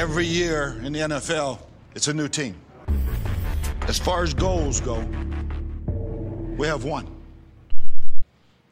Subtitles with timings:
[0.00, 1.58] Every year in the NFL,
[1.94, 2.56] it's a new team.
[3.82, 4.98] As far as goals go,
[6.56, 7.06] we have one.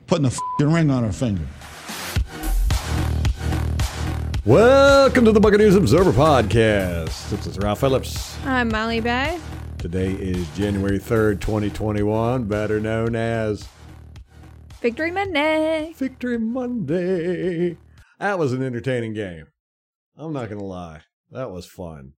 [0.06, 1.46] Putting a fing ring on our finger.
[4.46, 7.28] Welcome to the Buccaneers Observer Podcast.
[7.28, 8.38] This is Ralph Phillips.
[8.46, 9.38] I'm Molly Bay.
[9.76, 13.68] Today is January 3rd, 2021, better known as
[14.80, 15.92] Victory Monday.
[15.94, 17.76] Victory Monday.
[18.18, 19.48] That was an entertaining game.
[20.16, 21.02] I'm not going to lie.
[21.30, 22.12] That was fun.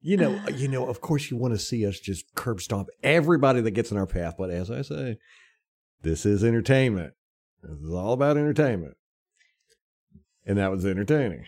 [0.00, 2.88] You know, uh, you know, of course you want to see us just curb stomp
[3.02, 5.18] everybody that gets in our path, but as I say,
[6.02, 7.14] this is entertainment.
[7.62, 8.96] This is all about entertainment.
[10.44, 11.44] And that was entertaining.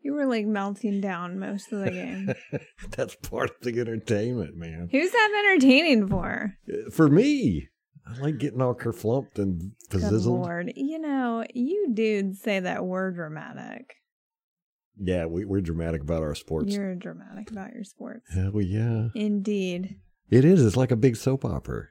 [0.00, 2.32] You were like melting down most of the game.
[2.96, 4.88] That's part of the entertainment, man.
[4.90, 6.54] Who's that entertaining for?
[6.72, 7.68] Uh, for me,
[8.06, 10.72] I like getting all kerflumped and Good lord.
[10.74, 13.96] You know, you dudes say that we're dramatic.
[14.98, 16.74] Yeah, we, we're dramatic about our sports.
[16.74, 18.24] You're dramatic about your sports.
[18.32, 19.08] Hell yeah.
[19.14, 19.96] Indeed.
[20.30, 20.64] It is.
[20.64, 21.88] It's like a big soap opera.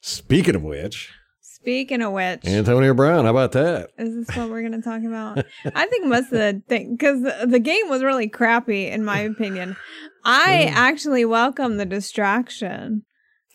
[0.00, 3.90] Speaking of which, Speaking of which, Antonio Brown, how about that?
[3.98, 5.44] is this what we're going to talk about?
[5.74, 9.18] I think most of the thing, because the, the game was really crappy, in my
[9.20, 9.76] opinion.
[10.24, 10.72] I Mm.
[10.74, 13.02] actually welcome the distraction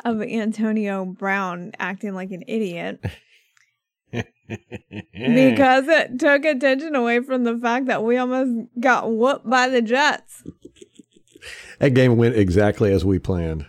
[0.03, 2.99] of Antonio Brown acting like an idiot.
[4.49, 9.81] because it took attention away from the fact that we almost got whooped by the
[9.81, 10.44] Jets.
[11.80, 13.66] that game went exactly as we planned.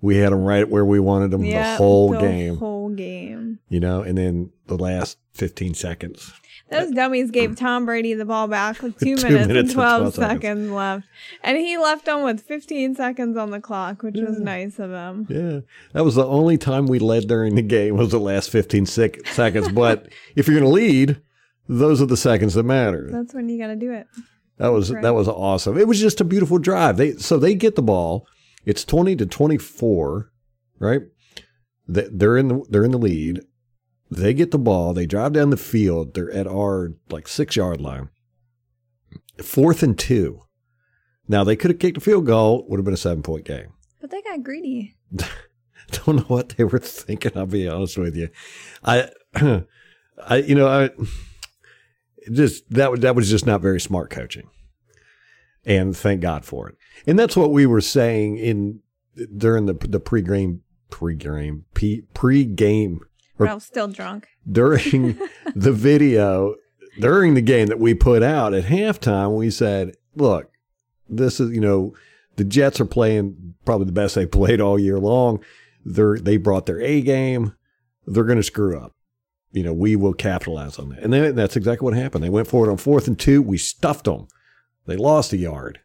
[0.00, 3.58] We had them right where we wanted them Yeah, the whole the game, whole game.
[3.68, 6.32] you know, and then the last 15 seconds.
[6.68, 9.70] Those dummies gave Tom Brady the ball back with two, Two minutes, minutes and and
[9.70, 10.32] 12, 12 seconds.
[10.42, 10.70] seconds.
[10.72, 11.06] left.
[11.44, 15.26] And he left them with 15 seconds on the clock, which was nice of him.
[15.30, 15.60] Yeah,
[15.92, 19.26] that was the only time we led during the game was the last 15 sec-
[19.28, 19.68] seconds.
[19.68, 21.20] But if you're going to lead,
[21.68, 23.08] those are the seconds that matter.
[23.12, 24.08] That's when you got to do it.
[24.58, 25.02] That was Right.
[25.02, 25.76] that was awesome.
[25.78, 26.96] It was just a beautiful drive.
[26.96, 28.26] They so they get the ball.
[28.64, 30.32] It's 20 to 24,
[30.80, 31.02] right?
[31.86, 33.42] They're in the they're in the lead.
[34.10, 34.92] They get the ball.
[34.92, 36.14] They drive down the field.
[36.14, 38.10] They're at our like six yard line.
[39.42, 40.42] Fourth and two.
[41.28, 42.66] Now they could have kicked a field goal.
[42.68, 43.72] Would have been a seven point game.
[44.00, 44.94] But they got greedy.
[45.90, 47.32] don't know what they were thinking.
[47.36, 48.28] I'll be honest with you.
[48.84, 49.10] I,
[50.26, 50.90] I, you know, I
[52.30, 54.48] just that was that was just not very smart coaching,
[55.64, 56.76] and thank God for it.
[57.06, 58.80] And that's what we were saying in
[59.36, 63.08] during the the pre-game pre pregame Or-
[63.38, 64.28] Ralph's still drunk.
[64.50, 65.18] during
[65.54, 66.54] the video
[66.98, 69.36] during the game that we put out at halftime.
[69.36, 70.50] We said, "Look,
[71.08, 71.94] this is you know."
[72.36, 75.42] The Jets are playing probably the best they played all year long.
[75.86, 77.54] They're they brought their A game.
[78.06, 78.94] They're going to screw up.
[79.52, 82.22] You know, we will capitalize on that, and then that's exactly what happened.
[82.22, 83.40] They went forward on fourth and two.
[83.40, 84.28] We stuffed them.
[84.84, 85.80] They lost a yard,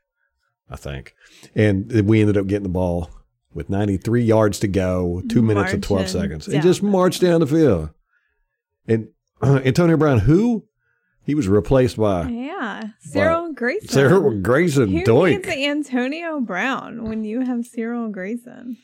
[0.70, 1.16] I think,
[1.56, 3.10] and we ended up getting the ball
[3.54, 7.22] with 93 yards to go, two minutes and 12 Marching seconds, and down just marched
[7.22, 7.90] down the field.
[8.88, 9.10] And
[9.42, 10.66] uh, Antonio Brown, who
[11.24, 12.84] he was replaced by Yeah.
[13.00, 13.88] Cyril Grayson.
[13.90, 15.46] Sarah Grayson Who Doink.
[15.48, 18.78] Antonio Brown when you have Cyril Grayson?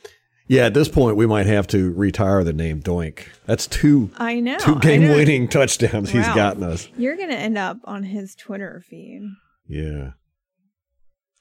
[0.50, 3.26] Yeah, at this point, we might have to retire the name Doink.
[3.46, 4.58] That's two I know.
[4.60, 6.36] two game-winning touchdowns he's Wow.
[6.36, 6.88] gotten us.
[6.98, 9.24] You're going to end up on his Twitter feed.
[9.68, 10.12] Yeah,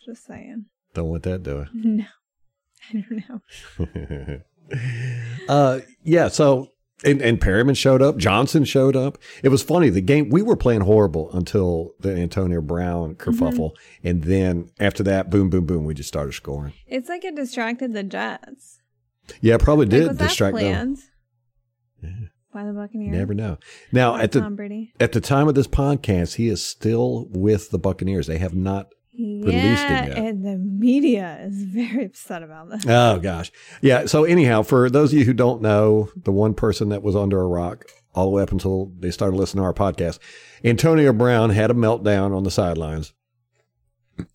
[0.05, 0.67] Just saying.
[0.95, 1.69] don't want that doing.
[1.75, 2.05] No.
[2.95, 4.41] I don't know.
[5.49, 6.29] uh, yeah.
[6.29, 6.73] So
[7.05, 8.17] and, and Perriman showed up.
[8.17, 9.19] Johnson showed up.
[9.43, 9.91] It was funny.
[9.91, 14.09] The game we were playing horrible until the Antonio Brown kerfuffle, Mm-hmm.
[14.09, 16.73] and then after that, boom, boom, boom, we just started scoring.
[16.87, 18.81] It's like it distracted the Jets.
[19.41, 20.97] Yeah, probably did distract them.
[20.97, 20.99] planned
[22.53, 23.13] by the Buccaneers?
[23.17, 23.59] Never know.
[23.93, 28.27] Now at the at the time of this podcast, he is still with the Buccaneers.
[28.29, 28.87] They have not
[29.19, 32.85] Yeah, and the media is very upset about this.
[32.87, 33.51] Oh gosh.
[33.81, 34.07] Yeah.
[34.07, 37.41] So anyhow, for those of you who don't know, the one person that was under
[37.41, 40.19] a rock all the way up until they started listening to our podcast,
[40.65, 43.15] Antonio Brown had a meltdown on the sidelines.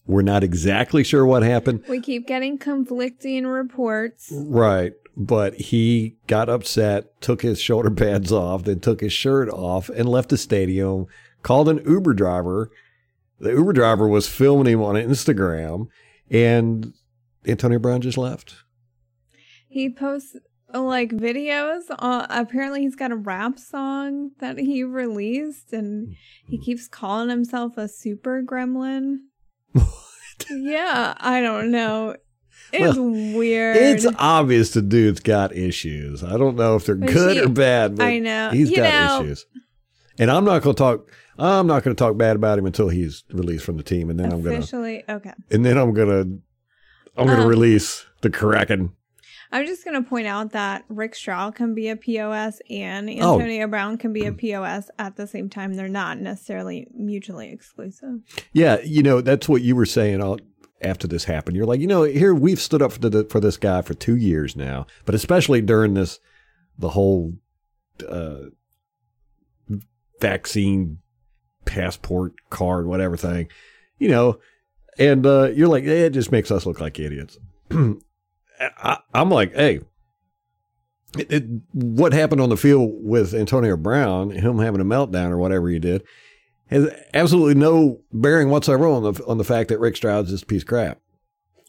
[0.06, 1.84] We're not exactly sure what happened.
[1.88, 4.32] We keep getting conflicting reports.
[4.32, 4.94] Right.
[5.18, 10.08] But he got upset, took his shoulder pads off, then took his shirt off and
[10.08, 11.08] left the stadium,
[11.44, 12.72] called an Uber driver.
[13.42, 15.88] The Uber driver was filming him on Instagram,
[16.30, 16.94] and
[17.48, 18.56] Antonio Brown just left.
[19.68, 20.36] He posts
[20.74, 21.82] like videos.
[21.90, 26.16] Uh, apparently, he's got a rap song that he released, and
[26.46, 29.18] he keeps calling himself a super gremlin.
[30.50, 32.16] Yeah, I don't know.
[32.74, 33.76] It's weird.
[33.76, 36.24] It's obvious the dude's got issues.
[36.24, 38.50] I don't know if they're But good he- or bad, but I know.
[38.52, 39.46] he's You got know, issues.
[40.18, 41.12] And I'm not going to talk.
[41.40, 44.20] I'm not going to talk bad about him until he's released from the team, and
[44.20, 44.58] then I'm going to.
[44.60, 45.34] Officially, okay.
[45.50, 46.40] And then I'm going to.
[47.18, 48.94] I'm going to Um, release the Kraken.
[49.52, 53.34] I'm just going to point out that Rick Stroud can be a POS and Oh.
[53.34, 55.74] Antonio Brown can be a POS at the same time.
[55.74, 58.22] They're not necessarily mutually exclusive.
[58.54, 60.40] Yeah, you know that's what you were saying all,
[60.82, 61.58] after this happened.
[61.58, 64.16] You're like, you know, here we've stood up for, the, for this guy for two
[64.16, 66.20] years now, but especially during this,
[66.78, 67.34] the whole
[68.08, 68.44] uh,
[70.22, 71.00] vaccine
[71.66, 73.50] passport card, whatever thing,
[73.98, 74.40] you know,
[74.98, 77.38] and uh, you're like, eh, it just makes us look like idiots.
[78.60, 79.82] I, I'm like, hey.
[81.18, 81.44] It, it,
[81.74, 85.78] what happened on the field with Antonio Brown, him having a meltdown or whatever he
[85.78, 86.04] did,
[86.68, 90.62] has absolutely no bearing whatsoever on the on the fact that Rick Stroud's this piece
[90.62, 91.02] of crap.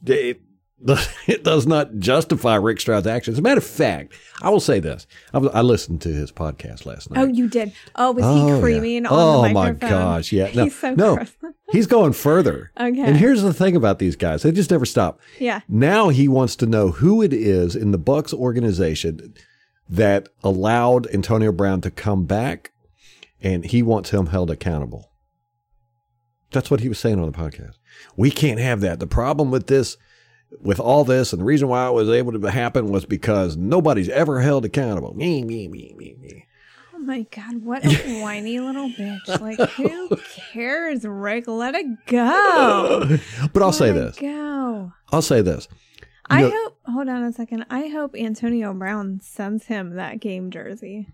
[0.06, 0.40] It,
[1.26, 3.34] it does not justify Rick Stroud's actions.
[3.36, 6.32] As a matter of fact, I will say this: I, was- I listened to his
[6.32, 7.20] podcast last oh, night.
[7.22, 7.72] Oh, you did.
[7.94, 8.60] Oh, was Oh, he yeah.
[8.60, 10.50] creaming on Oh, my gosh, yeah.
[10.54, 11.16] No, He's so no.
[11.16, 11.32] gross.
[11.72, 12.70] He's going further.
[12.78, 13.00] Okay.
[13.00, 15.20] And here's the thing about these guys: they just never stop.
[15.38, 15.60] yeah.
[15.68, 19.34] Now he wants to know who it is in the Bucks organization
[19.88, 22.72] that allowed Antonio Brown to come back,
[23.40, 25.10] and he wants him held accountable.
[26.50, 27.78] That's what he was saying on the podcast.
[28.16, 29.00] We can't have that.
[29.00, 29.96] The problem with this,
[30.60, 34.08] with all this, and the reason why it was able to happen was because nobody's
[34.08, 35.14] ever held accountable.
[35.14, 36.46] Me, me, me, me, me.
[36.94, 39.40] Oh my God, what a whiny little bitch.
[39.40, 40.16] Like, who
[40.52, 41.48] cares, Rick?
[41.48, 43.18] Let it go.
[43.52, 44.16] But I'll Let say it this.
[44.16, 44.92] Go.
[45.10, 45.66] I'll say this.
[46.30, 47.66] I know- hope, hold on a second.
[47.70, 51.08] I hope Antonio Brown sends him that game jersey.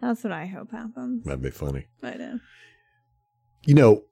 [0.00, 1.24] That's what I hope happens.
[1.24, 1.86] That'd be funny.
[2.02, 2.34] I know.
[2.34, 2.38] Uh,
[3.66, 4.02] you know,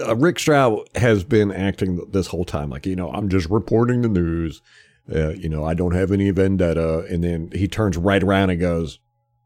[0.00, 4.02] uh, Rick Stroud has been acting this whole time like, you know, I'm just reporting
[4.02, 4.62] the news.
[5.12, 7.06] Uh, you know, I don't have any vendetta.
[7.08, 8.98] And then he turns right around and goes,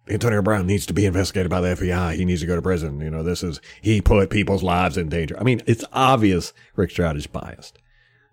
[0.08, 2.14] Antonio Brown needs to be investigated by the FBI.
[2.14, 3.00] He needs to go to prison.
[3.00, 5.38] You know, this is, he put people's lives in danger.
[5.38, 7.78] I mean, it's obvious Rick Stroud is biased.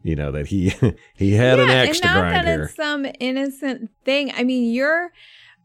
[0.02, 0.74] You know, that he,
[1.14, 2.64] he had an axe and to not grind that here.
[2.64, 4.32] it's some innocent thing.
[4.34, 5.12] I mean, you're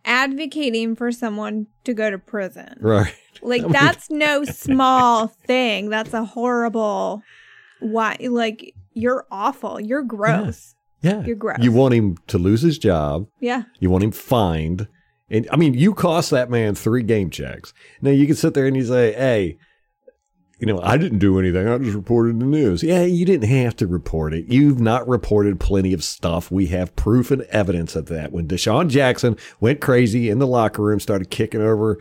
[0.04, 2.76] advocating for someone to go to prison.
[2.80, 3.14] Right.
[3.40, 5.90] Like that's no small thing.
[5.90, 7.22] That's a horrible.
[7.80, 8.16] Why?
[8.20, 9.80] Like you're awful.
[9.80, 10.74] You're gross.
[11.00, 11.24] Yeah.
[11.24, 11.58] You're gross.
[11.60, 13.26] You want him to lose his job.
[13.40, 13.62] Yeah.
[13.80, 14.86] You want him fined.
[15.28, 17.72] And I mean, you cost that man three game checks.
[18.00, 19.56] Now you can sit there and you say, hey,
[20.62, 21.66] you know, I didn't do anything.
[21.68, 22.84] I just reported the news.
[22.84, 24.46] Yeah, you didn't have to report it.
[24.46, 26.52] You've not reported plenty of stuff.
[26.52, 28.30] We have proof and evidence of that.
[28.30, 31.98] When DeSean Jackson went crazy in the locker room, started kicking over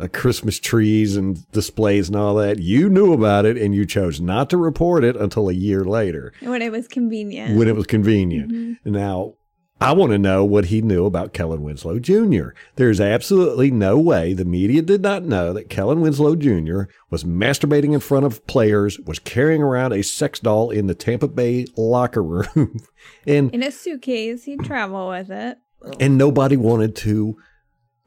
[0.00, 4.20] uh, Christmas trees and displays and all that, you knew about it and you chose
[4.20, 7.56] not to report it until a year later When it was convenient.
[7.56, 8.50] when it was convenient.
[8.50, 8.90] Mm-hmm.
[8.90, 9.34] Now,
[9.82, 12.50] I want to know what he knew about Kellen Winslow Jr.
[12.76, 16.82] There's absolutely no way the media did not know that Kellen Winslow Jr.
[17.10, 21.26] was masturbating in front of players, was carrying around a sex doll in the Tampa
[21.26, 22.76] Bay locker room,
[23.26, 25.58] and In a suitcase, he'd travel with it.
[25.98, 27.36] and nobody wanted to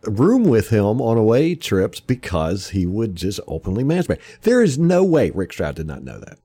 [0.03, 4.21] room with him on away trips because he would just openly masturbate.
[4.43, 6.37] There is no way Rick Stroud did not know that.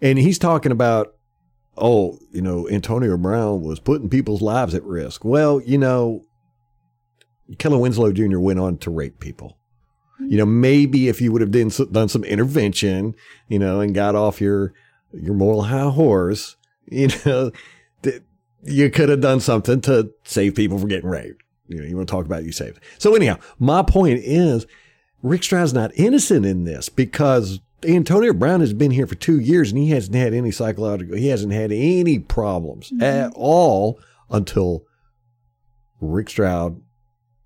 [0.00, 1.13] And he's talking about,
[1.76, 5.24] oh, you know, Antonio Brown was putting people's lives at risk.
[5.24, 6.24] Well, you know,
[7.58, 8.38] Kellen Winslow Jr.
[8.38, 9.58] went on to rape people.
[10.20, 13.14] You know, maybe if you would have done, some- done some intervention,
[13.48, 14.72] you know, and got off your
[15.12, 16.56] your moral high horse,
[16.90, 17.50] you know,
[18.64, 21.42] you could have done something to save people from getting raped.
[21.68, 22.80] You know, you want to talk about you saved.
[22.98, 24.66] So anyhow, my point is
[25.22, 29.70] Rick Stroud's not innocent in this because Antonio Brown has been here for two years
[29.70, 33.02] and he hasn't had any psychological, he hasn't had any problems mm-hmm.
[33.02, 34.00] at all
[34.30, 34.84] until
[36.00, 36.80] Rick Stroud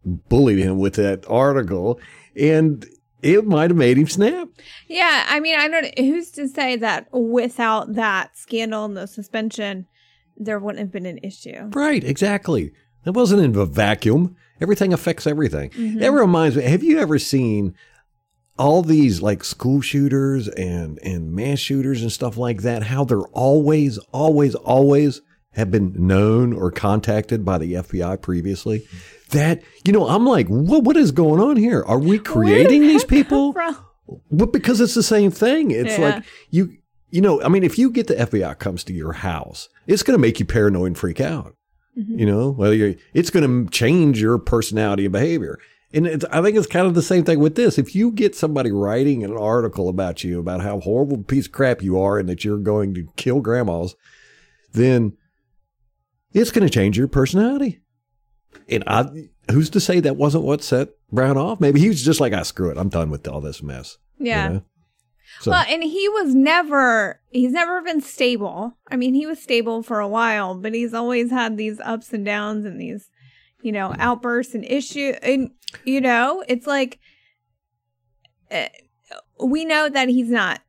[0.04, 2.00] bullied him with that article
[2.37, 2.87] and
[3.23, 4.49] it might have made him snap.
[4.87, 5.99] Yeah, I mean, I don't.
[5.99, 9.87] Who's to say that without that scandal and the suspension,
[10.37, 11.71] there wouldn't have been an issue?
[11.73, 12.73] Right, exactly.
[13.04, 14.37] It wasn't in a vacuum.
[14.61, 15.71] Everything affects everything.
[15.71, 16.02] Mm-hmm.
[16.02, 17.75] It reminds me, have you ever seen
[18.59, 22.85] all these like school shooters and, and mass shooters and stuff like that?
[22.85, 25.21] How they're always, always, always
[25.53, 28.87] have been known or contacted by the FBI previously?
[29.31, 31.83] That, you know, I'm like, what, what is going on here?
[31.87, 33.53] Are we creating these people?
[34.31, 35.71] Well, because it's the same thing.
[35.71, 36.05] It's Yeah.
[36.05, 36.77] like you,
[37.11, 40.17] you know, I mean, if you get the FBI comes to your house, it's going
[40.17, 41.55] to make you paranoid and freak out.
[41.97, 42.19] Mm-hmm.
[42.19, 45.59] You know, whether you're, it's going to change your personality and behavior.
[45.92, 47.78] And it's, I think it's kind of the same thing with this.
[47.78, 51.52] If you get somebody writing an article about you about how horrible a piece of
[51.52, 53.95] crap you are and that you're going to kill grandmas,
[54.73, 55.16] then
[56.35, 57.80] it's going to change your personality.
[58.68, 61.59] And I, who's to say that wasn't what set Brown off?
[61.59, 62.76] Maybe he was just like, ah, screw it.
[62.76, 63.97] I'm done with all this mess.
[64.18, 64.49] you Yeah.
[64.49, 64.62] know?
[65.40, 68.76] So, Well, and he was never, he's never been stable.
[68.90, 72.25] I mean, he was stable for a while, but he's always had these ups and
[72.25, 73.11] downs and these,
[73.62, 75.14] you know, outbursts and issue.
[75.23, 75.50] And,
[75.84, 76.98] you know, it's like,
[78.50, 78.66] uh,
[79.44, 80.60] we know that he's not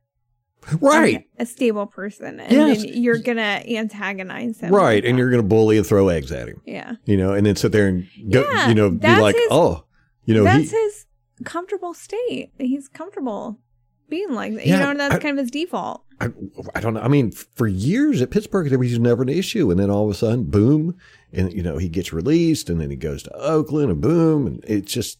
[0.80, 1.26] right.
[1.38, 2.40] a stable person.
[2.40, 2.84] And Yes.
[2.84, 4.72] you're going to antagonize him.
[4.74, 4.96] Right.
[4.96, 5.18] like And that.
[5.20, 6.94] you're going to bully and throw eggs at him, yeah.
[7.04, 9.84] you know, and then sit there and go, Yeah, you know, be like, his- oh,
[10.24, 11.06] you know, That's he, his
[11.44, 12.50] comfortable state.
[12.58, 13.58] He's comfortable
[14.08, 14.66] being like that.
[14.66, 16.02] Yeah, you know, that's I- kind of his default.
[16.22, 16.28] I,
[16.74, 17.00] I don't know.
[17.00, 20.10] I mean, for years at Pittsburgh, there was never an issue, and then all of
[20.10, 20.94] a sudden, boom,
[21.32, 24.64] and you know he gets released, and then he goes to Oakland, and boom, and
[24.66, 25.18] it's just,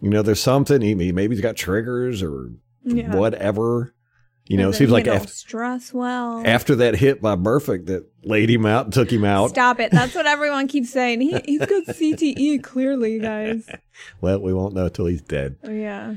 [0.00, 0.80] you know, there's something.
[0.80, 2.50] He maybe he's got triggers or
[2.84, 3.14] Yeah.
[3.16, 3.94] whatever.
[4.46, 6.42] You know, it seems like after stress well.
[6.46, 9.50] after that hit by Burfict that laid him out and took him out.
[9.50, 9.90] Stop it.
[9.92, 11.20] That's what everyone keeps saying.
[11.20, 13.68] He, he's got CTE, clearly, guys.
[14.22, 15.56] Well, we won't know until he's dead.
[15.64, 16.14] Oh, yeah.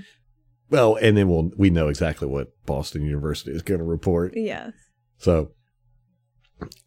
[0.69, 4.33] Well, and then we'll we know exactly what Boston University is going to report.
[4.37, 4.71] Yes.
[5.17, 5.51] So,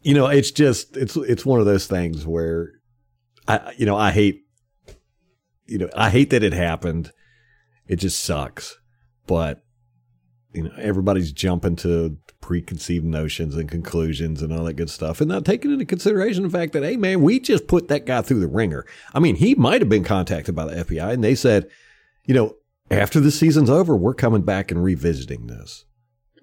[0.01, 2.71] you know, it's just it's it's one of those things where
[3.47, 4.41] I you know I hate
[5.65, 7.11] you know I hate that it happened.
[7.87, 8.77] It just sucks,
[9.27, 9.63] but
[10.53, 15.29] you know everybody's jumping to preconceived notions and conclusions and all that good stuff, and
[15.29, 18.39] not taking into consideration the fact that hey man, we just put that guy through
[18.39, 18.85] the ringer.
[19.13, 21.67] I mean, he might have been contacted by the FBI, and they said,
[22.25, 22.55] you know,
[22.91, 25.85] after the season's over, we're coming back and revisiting this.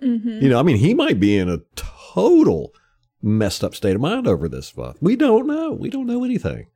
[0.01, 2.75] hmm You know, I mean, he might be in a total
[3.23, 4.97] messed up state of mind over this stuff.
[5.00, 5.73] We don't know.
[5.73, 6.67] We don't know anything.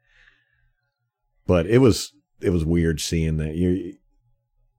[1.46, 3.94] But it was it was weird seeing that you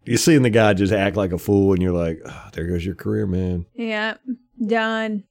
[0.05, 2.86] you seeing the guy just act like a fool, and you're like, oh, there goes
[2.86, 3.65] your career, man.
[3.75, 4.15] Yeah.
[4.65, 5.25] Done.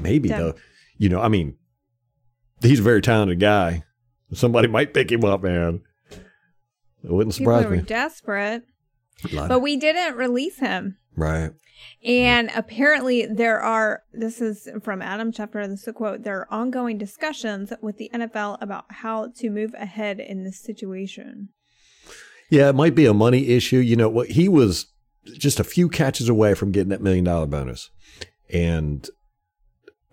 [0.00, 0.40] Maybe Damn.
[0.40, 0.54] though,
[0.96, 1.56] you know, I mean,
[2.62, 3.84] he's a very talented guy.
[4.32, 5.82] Somebody might pick him up, man.
[6.10, 7.82] It wouldn't People surprise were me.
[7.82, 8.64] desperate.
[9.32, 10.96] But we didn't release him.
[11.18, 11.50] Right.
[12.04, 16.48] And apparently, there are, this is from Adam Schefter, this is a quote, there are
[16.52, 21.48] ongoing discussions with the NFL about how to move ahead in this situation.
[22.50, 23.78] Yeah, it might be a money issue.
[23.78, 24.28] You know what?
[24.30, 24.86] He was
[25.24, 27.90] just a few catches away from getting that million dollar bonus,
[28.50, 29.06] and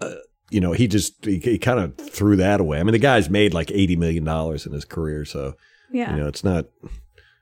[0.01, 0.15] uh,
[0.50, 2.79] you know he just he, he kind of threw that away.
[2.79, 5.53] I mean, the guy's made like eighty million dollars in his career, so
[5.91, 6.13] Yeah.
[6.13, 6.65] you know it's not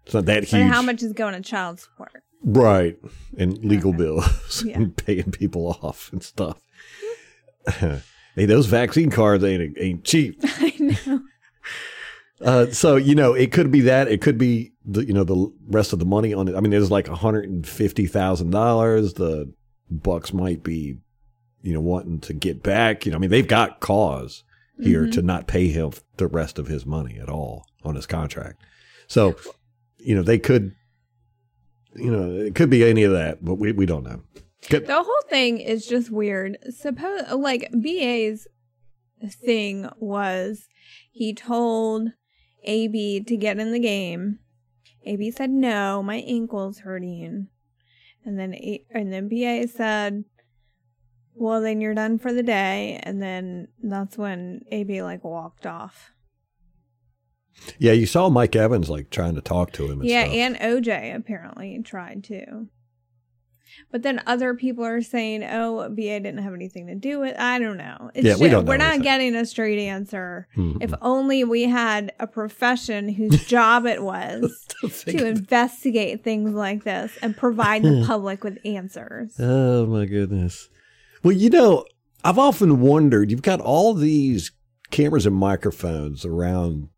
[0.06, 2.24] it's not that huge, how much is going to child support?
[2.44, 2.98] Right?
[3.38, 4.78] And legal bills Yeah.
[4.78, 6.60] and paying people off and stuff.
[7.80, 8.02] hey,
[8.36, 10.40] those vaccine cards ain't ain't cheap.
[10.44, 11.22] I know.
[12.42, 14.08] Uh, so you know, it could be that.
[14.10, 16.56] It could be the you know the rest of the money on it.
[16.56, 19.14] I mean, there's like hundred and fifty thousand dollars.
[19.14, 19.54] The
[19.90, 20.98] Bucks might be,
[21.62, 23.06] you know, wanting to get back.
[23.06, 24.44] You know, I mean, they've got cause
[24.82, 28.60] here to not pay him the rest of his money at all on his contract.
[29.08, 29.36] So,
[29.98, 30.74] you know, they could,
[31.96, 34.22] you know, it could be any of that, but we we don't know.
[34.70, 36.58] The whole thing is just weird.
[36.70, 38.48] Suppose like BA's
[39.30, 40.68] thing was
[41.12, 42.10] he told
[42.64, 44.40] AB to get in the game.
[45.06, 47.48] AB said no, my ankle's hurting.
[48.26, 50.24] And then A- and then BA said,
[51.36, 56.13] "Well, then you're done for the day." And then that's when AB like walked off.
[57.80, 60.02] Yeah, you saw Mike Evans like trying to talk to him.
[60.02, 60.36] And yeah, stuff.
[60.36, 62.68] and OJ apparently tried to.
[63.92, 67.58] But then other people are saying, "Oh, BA didn't have anything to do with." I
[67.60, 68.12] don't know.
[68.14, 68.66] It's Yeah, we don't.
[68.66, 70.48] Know we're not getting a straight answer.
[70.56, 70.78] Mhm.
[70.82, 74.68] If only we had a profession whose job it was
[75.08, 79.36] to investigate things like this and provide the public with answers.
[79.40, 80.70] Oh my goodness.
[81.24, 81.86] Well, you know,
[82.24, 84.52] I've often wondered, you've got all these
[84.92, 86.90] cameras and microphones around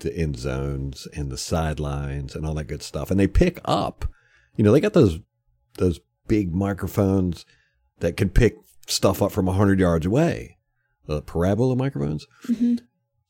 [0.00, 3.10] the end zones and the sidelines and all that good stuff.
[3.10, 4.04] And they pick up,
[4.56, 5.18] you know, they got those
[5.78, 7.44] those big microphones
[8.00, 10.56] that can pick stuff up from 100 yards away.
[11.06, 12.26] The parabola microphones.
[12.46, 12.80] Mhm.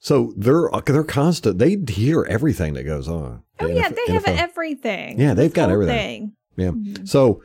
[0.00, 1.58] So they're they're constant.
[1.58, 3.42] They hear everything that goes on.
[3.60, 4.38] Oh The yeah, NFL they have NFL.
[4.38, 5.20] everything.
[5.20, 6.32] Yeah, they've got everything.
[6.56, 6.64] thing.
[6.64, 6.70] Yeah.
[6.70, 7.08] Mhm.
[7.08, 7.42] So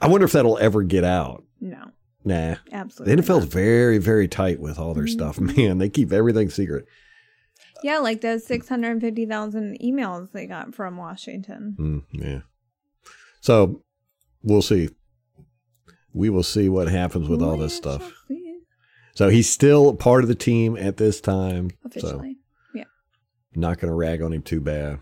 [0.00, 1.44] I wonder if that'll ever get out.
[1.60, 1.90] No,
[2.24, 2.56] Nah.
[2.72, 3.14] absolutely.
[3.16, 3.52] The NFL's not.
[3.52, 5.78] very, very tight with all their stuff, man.
[5.78, 6.86] They keep everything secret.
[7.82, 11.76] Yeah, like those 650,000 emails they got from Washington.
[11.78, 12.40] Mm, yeah.
[13.40, 13.82] So
[14.42, 14.90] we'll see.
[16.12, 18.12] We will see what happens with all this stuff.
[18.28, 18.58] see.
[19.14, 21.70] So he's still part of the team at this time.
[21.70, 22.36] So Officially.
[22.74, 22.84] yeah.
[23.54, 25.00] not going to rag on him too bad.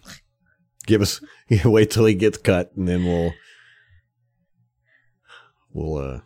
[0.86, 1.20] Give us
[1.64, 3.32] wait till he gets cut, and then we'll
[5.72, 6.20] we'll uh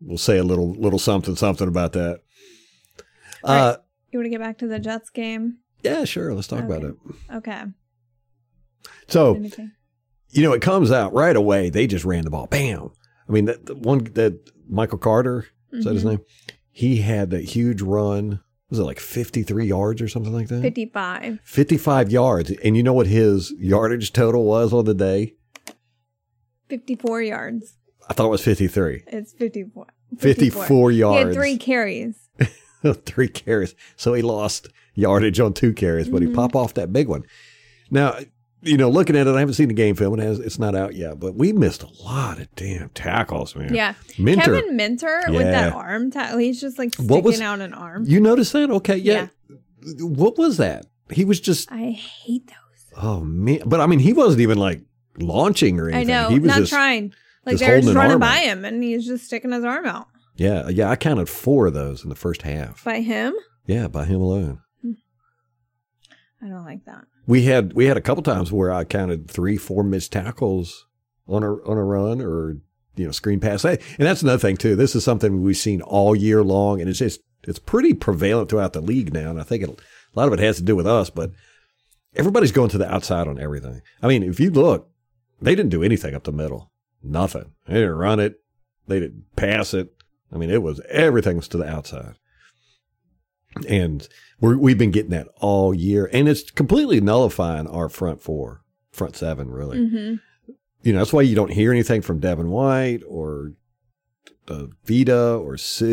[0.00, 2.20] we'll say a little little something something about that.
[3.44, 3.76] Uh,
[4.10, 5.58] You want to get back to the Jets game?
[5.82, 6.32] Yeah, sure.
[6.34, 6.94] Let's talk about it.
[7.34, 7.62] Okay.
[9.08, 9.42] So
[10.30, 11.68] you know, it comes out right away.
[11.70, 12.46] They just ran the ball.
[12.46, 12.90] Bam.
[13.28, 16.08] I mean, that the one that Michael Carter is that his Mhm.
[16.10, 16.20] name?
[16.70, 18.40] He had that huge run.
[18.70, 20.62] Was it like fifty three yards or something like that?
[20.62, 21.40] 55.
[21.44, 22.50] 55 yards.
[22.64, 25.34] And you know what his yardage total was on the day?
[26.68, 27.74] 54 yards.
[28.08, 29.04] I thought it was 53.
[29.08, 29.86] It's 54.
[30.18, 31.26] 54 He yards.
[31.28, 32.16] had three carries.
[33.04, 33.74] three carries.
[33.96, 36.34] So he lost yardage on two carries, but he Mhm.
[36.34, 37.22] popped off that big one.
[37.90, 38.16] Now,
[38.64, 40.18] you know, looking at it, I haven't seen the game film.
[40.20, 43.74] It has, it's not out yet, but we missed a lot of damn tackles, man.
[43.74, 43.94] Yeah.
[44.18, 44.44] Minter.
[44.56, 46.38] Kevin Minter with that arm tackle.
[46.38, 48.04] He's just like What sticking was- out an arm.
[48.06, 48.70] You notice that?
[48.70, 48.96] Okay.
[48.96, 49.28] Yeah.
[50.00, 50.86] What was that?
[51.10, 53.02] He was just, I hate those.
[53.02, 53.60] oh man.
[53.66, 54.80] But I mean, he wasn't even like
[55.18, 56.14] launching or anything.
[56.14, 56.28] I know.
[56.28, 57.12] He was Not just, trying.
[57.44, 58.42] Like just they were holding just running by out.
[58.44, 60.06] him and he's just sticking his arm out.
[60.36, 60.68] Yeah.
[60.68, 60.88] Yeah.
[60.88, 62.84] I counted four of those in the first half.
[62.84, 63.34] By him?
[63.66, 63.88] Yeah.
[63.88, 64.60] By him alone.
[66.42, 67.04] I don't like that.
[67.26, 70.86] we had we had a couple times where I counted three, four missed tackles
[71.28, 72.56] on a on a run or
[72.96, 73.62] you know screen pass.
[73.62, 74.74] Hey, And that's another thing too.
[74.76, 78.72] This is something we've seen all year long, and it's just it's pretty prevalent throughout
[78.72, 79.30] the league now.
[79.30, 81.30] And I think it, a lot of it has to do with us, but
[82.14, 83.82] everybody's going to the outside on everything.
[84.02, 84.90] I mean, if you look,
[85.40, 86.70] they didn't do anything up the middle.
[87.02, 87.52] Nothing.
[87.66, 88.40] They didn't run it.
[88.86, 89.92] They didn't pass it.
[90.32, 92.14] I mean, it was everything was to the outside.
[93.68, 94.06] And
[94.40, 99.16] we're, we've been getting that all year, and it's completely nullifying our front four, front
[99.16, 99.88] seven, really.
[99.88, 100.14] hmm
[100.82, 103.52] You know, that's why you don't hear anything from Devin White or
[104.48, 105.86] uh, Vita or Suh.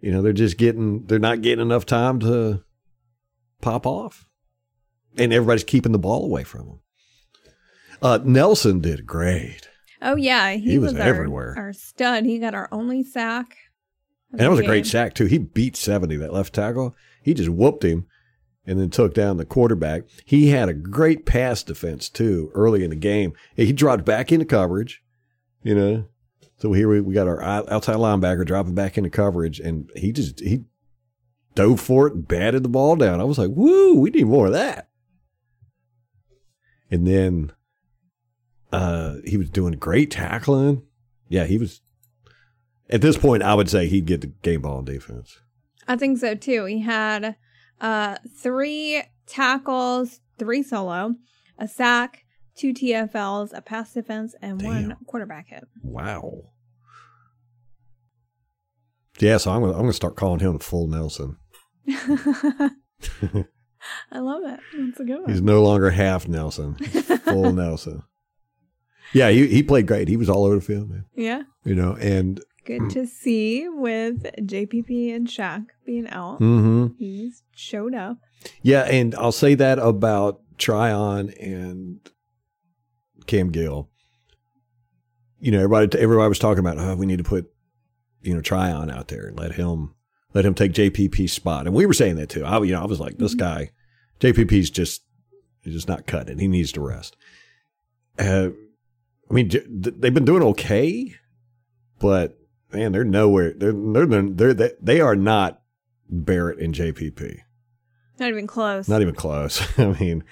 [0.00, 2.62] You know, they're just getting, they're not getting enough time to
[3.60, 4.26] pop off,
[5.16, 6.80] and everybody's keeping the ball away from them.
[8.02, 9.68] Uh, Nelson did great,
[10.04, 11.54] Oh yeah, he, He was our, everywhere.
[11.56, 12.24] Our stud.
[12.24, 13.56] He got our only sack.
[14.32, 15.26] And that was a great sack too.
[15.26, 16.96] He beat seventy that left tackle.
[17.22, 18.06] He just whooped him,
[18.66, 20.04] and then took down the quarterback.
[20.24, 23.34] He had a great pass defense too early in the game.
[23.54, 25.02] He dropped back into coverage,
[25.62, 26.06] you know.
[26.58, 30.40] So here we, we got our outside linebacker dropping back into coverage, and he just
[30.40, 30.64] he
[31.54, 33.20] dove for it and batted the ball down.
[33.20, 34.88] I was like, "Woo, we need more of that."
[36.90, 37.52] And then
[38.72, 40.82] uh, he was doing great tackling.
[41.28, 41.80] Yeah, he was.
[42.90, 45.38] At this point, I would say he'd get the game ball on defense.
[45.88, 46.64] I think so too.
[46.66, 47.36] He had
[47.80, 51.14] uh three tackles, three solo,
[51.58, 55.64] a sack, two TFLs, a pass defense, and one quarterback hit.
[55.82, 56.44] Wow.
[59.18, 61.36] Yeah, so I'm gonna, I'm gonna start calling him full Nelson.
[64.10, 64.60] I love it.
[64.76, 65.30] That's a good one.
[65.30, 66.74] He's no longer half Nelson,
[67.24, 68.02] full Nelson.
[69.12, 70.08] Yeah, he he played great.
[70.08, 71.04] He was all over the field, man.
[71.14, 71.42] yeah.
[71.64, 76.38] You know, and Good to see with JPP and Shaq being out.
[76.38, 78.18] hmm He's showed up.
[78.62, 81.98] yeah, and I'll say that about Tryon and
[83.26, 83.88] Cam Gill.
[85.40, 87.50] You know, everybody everybody was talking about, oh, we need to put
[88.22, 89.94] you know Tryon out there and let him
[90.34, 92.44] let him take JPP's spot, and we were saying that too.
[92.44, 93.70] I you know I was like, this guy
[94.20, 95.02] JPP's just
[95.62, 96.38] he's just not cutting.
[96.38, 96.40] it.
[96.40, 97.16] He needs to rest.
[98.18, 98.50] Uh,
[99.30, 99.50] I mean,
[99.98, 101.12] they've been doing okay,
[101.98, 102.38] but
[102.72, 103.52] man, they're nowhere.
[103.56, 105.60] They're they're they're, they're they are not
[106.08, 107.38] Barrett and JPP.
[108.18, 108.88] Not even close.
[108.88, 109.62] Not even close.
[109.78, 110.24] I mean,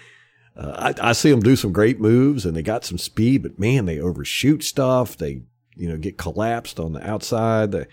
[0.57, 3.59] uh, I, I see them do some great moves, and they got some speed, but
[3.59, 5.16] man, they overshoot stuff.
[5.16, 5.42] They
[5.76, 7.72] you know get collapsed on the outside.
[7.72, 7.87] They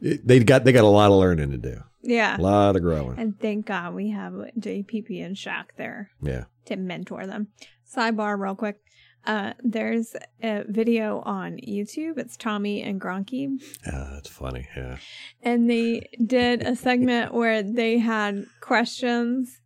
[0.00, 1.82] they got they got a lot of learning to do.
[2.02, 2.36] yeah.
[2.36, 3.18] A lot of growing.
[3.18, 6.44] And thank God we have JPP and Shaq there Yeah.
[6.66, 7.48] to mentor them.
[7.94, 8.80] Sidebar, real quick.
[9.24, 12.18] Uh, there's a video on YouTube.
[12.18, 13.48] It's Tommy and Gronky,
[13.86, 14.66] Yeah, that's funny.
[14.76, 14.96] Yeah.
[15.42, 19.60] and they did a segment where they had questions,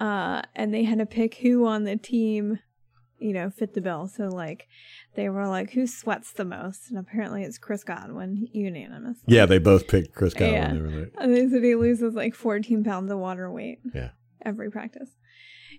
[0.00, 2.58] uh, and they had to pick who on the team,
[3.18, 4.06] you know, fit the bill.
[4.08, 4.66] So like,
[5.14, 9.18] they were like, "Who sweats the most?" And apparently, it's Chris Godwin, unanimous.
[9.26, 10.54] Yeah, they both picked Chris Godwin.
[10.54, 10.72] Yeah.
[10.72, 13.80] They were like, And they said he loses like 14 pounds of water weight.
[13.94, 14.10] Yeah.
[14.42, 15.10] Every practice.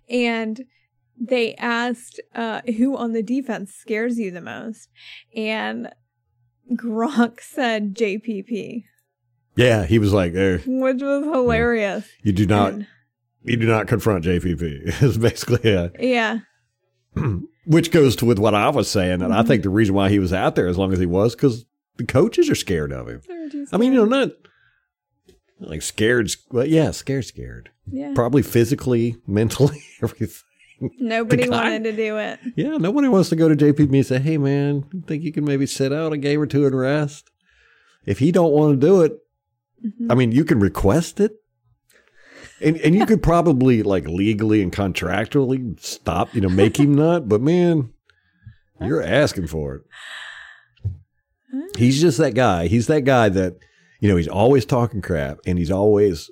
[0.07, 0.65] And
[1.19, 4.89] they asked uh, who on the defense scares you the most.
[5.35, 5.89] And
[6.73, 8.83] Gronk said JPP,
[9.55, 12.07] yeah, he was like, eh, which was hilarious.
[12.23, 12.87] you do not And-
[13.43, 14.81] you do not confront JPP.
[15.03, 15.87] It's basically yeah.
[15.99, 16.39] yeah.
[17.65, 19.47] Which goes to with what I was saying, I Mm-hmm.
[19.47, 21.65] think the reason why he was out there as long as he was because
[21.97, 23.21] the coaches are scared of him.
[23.51, 24.31] Too I mean, you know, not
[25.59, 26.29] like scared.
[26.51, 27.69] Well, yeah, scared, scared.
[27.89, 28.11] yeah.
[28.15, 30.29] Probably physically, mentally, everything.
[30.99, 32.39] Nobody wanted to do it.
[32.55, 35.65] Yeah, nobody wants to go to JPP and say, "Hey, man, think you can maybe
[35.65, 37.29] sit out a game or two and rest?"
[38.05, 39.13] If he don't want to do it,
[39.85, 40.11] Mhm.
[40.11, 41.33] I mean, you can request it,
[42.61, 47.27] And and you could probably like legally and contractually stop, you know, make him not,
[47.27, 47.89] but man,
[48.79, 49.81] you're asking for it.
[51.77, 52.67] He's just that guy.
[52.67, 53.57] He's that guy that,
[53.99, 56.31] you know, he's always talking crap and he's always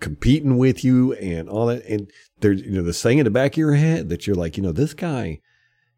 [0.00, 1.84] competing with you and all that.
[1.86, 4.56] And there's, you know, this thing in the back of your head that you're like,
[4.56, 5.40] you know, this guy,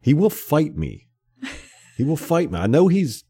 [0.00, 1.08] he will fight me.
[1.96, 2.58] He will fight me.
[2.58, 3.24] I know he's,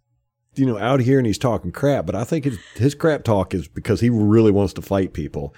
[0.54, 3.54] you know, out here and he's talking crap, but I think his, his crap talk
[3.54, 5.54] is because he really wants to fight people.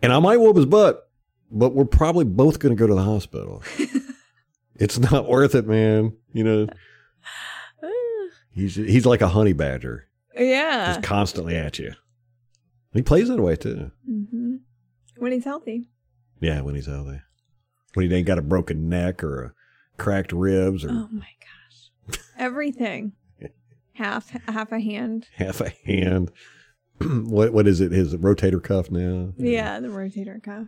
[0.00, 1.08] And I might whoop his butt,
[1.50, 3.62] but we're probably both going to go to the hospital.
[4.76, 6.16] it's not worth it, man.
[6.32, 6.66] You know,
[8.50, 10.94] he's he's like a honey badger, yeah.
[10.94, 11.92] just constantly at you.
[12.94, 13.90] He plays that way too.
[14.06, 14.56] hmm
[15.18, 15.88] When he's healthy.
[16.42, 17.24] Yeah, when he's out there,
[17.94, 19.52] when he ain't got a broken neck or a
[19.96, 22.18] cracked ribs or Oh my gosh.
[22.36, 23.12] Everything.
[23.94, 25.28] half half a hand.
[25.36, 26.32] half a hand.
[27.00, 27.92] what what is it?
[27.92, 29.32] His rotator cuff now.
[29.38, 30.66] Yeah, the rotator cuff.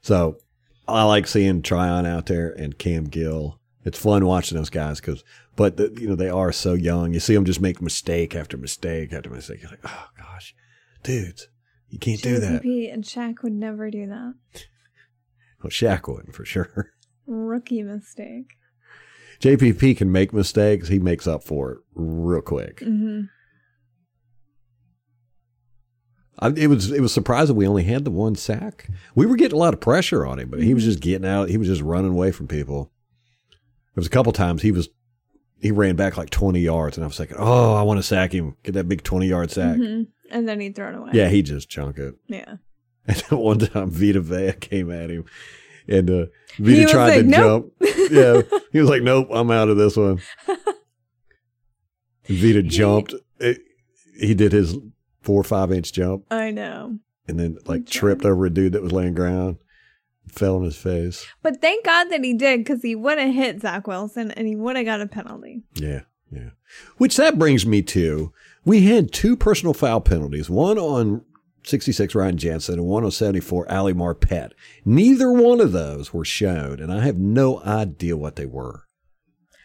[0.00, 0.38] So
[0.86, 3.58] I like seeing Tryon out there and Cam Gill.
[3.84, 5.24] It's fun watching those guys because,
[5.56, 7.12] but the, you know they are so young.
[7.12, 9.62] You see them just make mistake after mistake after mistake.
[9.62, 10.54] You're like, oh gosh,
[11.02, 11.48] dudes,
[11.96, 12.62] you can't do that.
[12.62, 14.34] JPP and Shaq would never do that.
[15.62, 16.92] Well, Shaq wouldn't for sure.
[17.26, 18.52] Rookie mistake.
[19.40, 20.88] JPP can make mistakes.
[20.88, 22.80] He makes up for it real quick.
[22.80, 23.22] hmm
[26.38, 28.90] I, it was it was surprising we only had the one sack.
[29.14, 31.48] We were getting a lot of pressure on him, but he was just getting out.
[31.48, 32.92] He was just running away from people.
[33.50, 34.90] There was a couple times he was
[35.60, 38.32] he ran back like twenty yards, and I was thinking, oh, I want to sack
[38.32, 39.76] him, get that big twenty yard sack.
[39.76, 41.10] hmm And then he'd throw it away.
[41.14, 42.14] Yeah, he just chunk it.
[42.28, 42.56] Yeah.
[43.08, 45.26] And then one time Vita Vea came at him,
[45.86, 46.26] and uh,
[46.58, 48.10] Vita tried like, to "Nope." jump.
[48.10, 48.42] Yeah,
[48.72, 50.18] he was like, nope, I'm out of this one.
[52.28, 53.14] Vita jumped.
[53.38, 53.60] It-
[54.18, 54.76] he did his
[55.20, 56.24] four or five inch jump.
[56.30, 56.98] I know.
[57.28, 59.58] and then like tripped over a dude that was laying ground,
[60.38, 61.26] fell on his face.
[61.42, 64.56] But thank God that he did because he would have hit Zach Wilson and he
[64.56, 65.62] would have got a penalty.
[65.74, 66.50] Yeah, yeah.
[66.98, 68.32] Which that brings me to
[68.64, 71.24] we had two personal foul penalties, one on
[71.64, 74.52] 66 Ryan Jensen and one on 74 Ali Marpet.
[74.84, 78.84] Neither one of those were shown, and I have no idea what they were.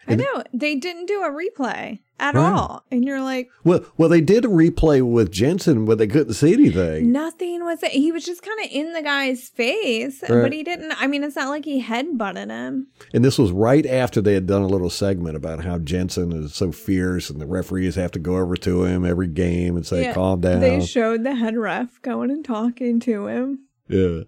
[0.08, 0.44] I know.
[0.54, 2.50] They didn't do a replay at Right.
[2.54, 2.86] all.
[2.92, 6.54] And you're like, Well, well, they did a replay with Jensen, but they couldn't see
[6.54, 7.12] anything.
[7.12, 7.92] nothing was it.
[7.92, 10.44] He was just kind of in the guy's face, Right.
[10.44, 10.94] but he didn't.
[11.02, 12.88] I mean, it's not like he headbutted him.
[13.14, 16.54] And this was right after they had done a little segment about how Jensen is
[16.54, 20.04] so fierce, and the referees have to go over to him every game and say,
[20.04, 23.60] Yeah, "Calm down." They showed the head ref going and talking to him.
[23.90, 24.20] Yeah.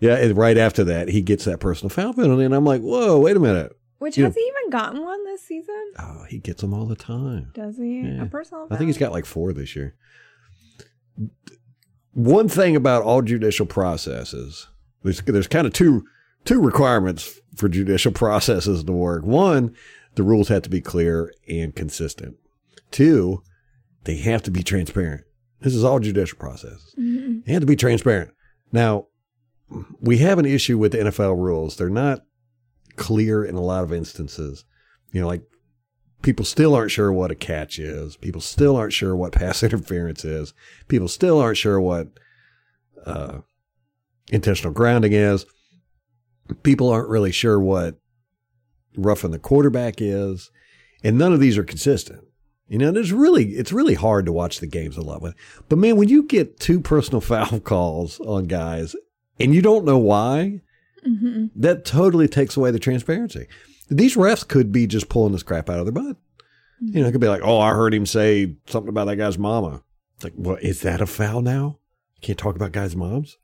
[0.00, 0.16] Yeah.
[0.16, 2.44] And right after that, he gets that personal foul penalty.
[2.44, 3.72] And I'm like, whoa, wait a minute.
[4.04, 5.92] Which has he even gotten one this season?
[5.98, 7.50] Oh, he gets them all the time.
[7.54, 8.00] Does he?
[8.02, 8.24] Yeah.
[8.24, 8.66] A personal?
[8.70, 9.94] I think he's got like four this year.
[12.12, 14.68] One thing about all judicial processes,
[15.02, 16.04] there's, there's kind of two,
[16.44, 19.24] two requirements for judicial processes to work.
[19.24, 19.74] One,
[20.16, 22.36] the rules have to be clear and consistent.
[22.90, 23.42] Two,
[24.04, 25.24] they have to be transparent.
[25.60, 26.94] This is all judicial processes.
[27.00, 27.46] Mhm.
[27.46, 28.32] They have to be transparent.
[28.70, 29.06] Now,
[29.98, 31.76] we have an issue with the NFL rules.
[31.76, 32.20] They're not
[32.96, 34.64] clear in a lot of instances.
[35.12, 35.42] You know, like
[36.22, 38.16] people still aren't sure what a catch is.
[38.16, 40.54] People still aren't sure what pass interference is.
[40.88, 42.08] People still aren't sure what
[43.06, 43.40] uh,
[44.30, 45.46] intentional grounding is.
[46.62, 47.96] People aren't really sure what
[48.96, 50.50] roughing the quarterback is,
[51.02, 52.24] and none of these are consistent.
[52.68, 55.34] You know, there's really it's really hard to watch the games a lot with.
[55.68, 58.96] But man, when you get two personal foul calls on guys
[59.38, 60.60] and you don't know why,
[61.06, 61.50] Mhm.
[61.56, 63.46] that totally takes away the transparency.
[63.90, 66.16] These refs could be just pulling this crap out of their butt.
[66.80, 69.38] You know, it could be like, "Oh, I heard him say something about that guy's
[69.38, 69.82] mama."
[70.16, 71.78] It's like, "Well, is that a foul now?
[72.16, 73.36] You can't talk about guys' moms."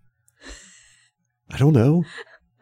[1.51, 2.05] I don't know.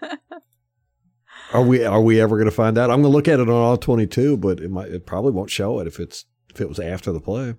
[1.53, 2.91] Are we are we ever going to find out?
[2.91, 5.51] I'm going to look at it on all 22, but it might it probably won't
[5.51, 7.55] show it if it's if it was after the play.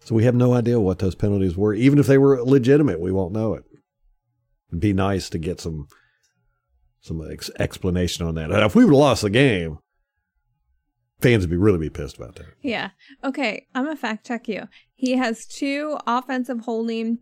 [0.00, 1.74] So we have no idea what those penalties were.
[1.74, 3.64] Even if they were legitimate, we won't know it.
[4.70, 5.88] It'd be nice to get some
[7.06, 8.50] some ex- explanation on that.
[8.50, 9.78] And if we would have lost the game,
[11.20, 12.46] fans would be really be pissed about that.
[12.62, 12.90] Yeah.
[13.24, 13.66] Okay.
[13.74, 14.68] I'm gonna fact check you.
[14.94, 17.18] He has two offensive holding,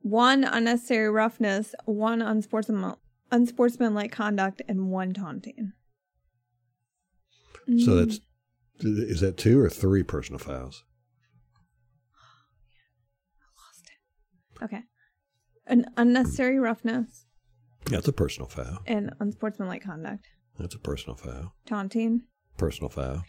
[0.00, 2.96] one unnecessary roughness, one unsportsman
[3.30, 5.72] unsportsmanlike conduct, and one taunting.
[7.66, 8.06] So Mm.
[8.06, 8.20] that's
[8.80, 10.84] is that two or three personal fouls?
[14.62, 14.82] okay.
[15.66, 17.23] An unnecessary roughness
[17.86, 18.78] That's a personal foul.
[18.86, 20.26] and unsportsmanlike conduct.
[20.58, 21.54] That's a personal foul.
[21.66, 22.22] Taunting.
[22.56, 23.22] Personal foul.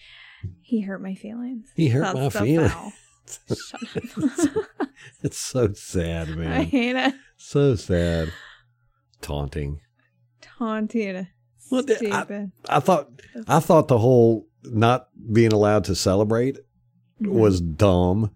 [0.61, 1.67] He hurt my feelings.
[1.75, 2.71] He hurt That's my feelings.
[2.71, 4.65] Shut up.
[5.23, 6.51] It's so sad, man.
[6.51, 7.13] I hate it.
[7.37, 8.31] So sad.
[9.21, 9.81] Taunting.
[10.41, 11.27] Taunting.
[11.71, 12.11] Well, the-
[12.69, 13.09] I- I thought
[13.47, 16.57] I thought the whole not being allowed to celebrate
[17.21, 17.31] Mm-hmm.
[17.39, 18.31] was dumb.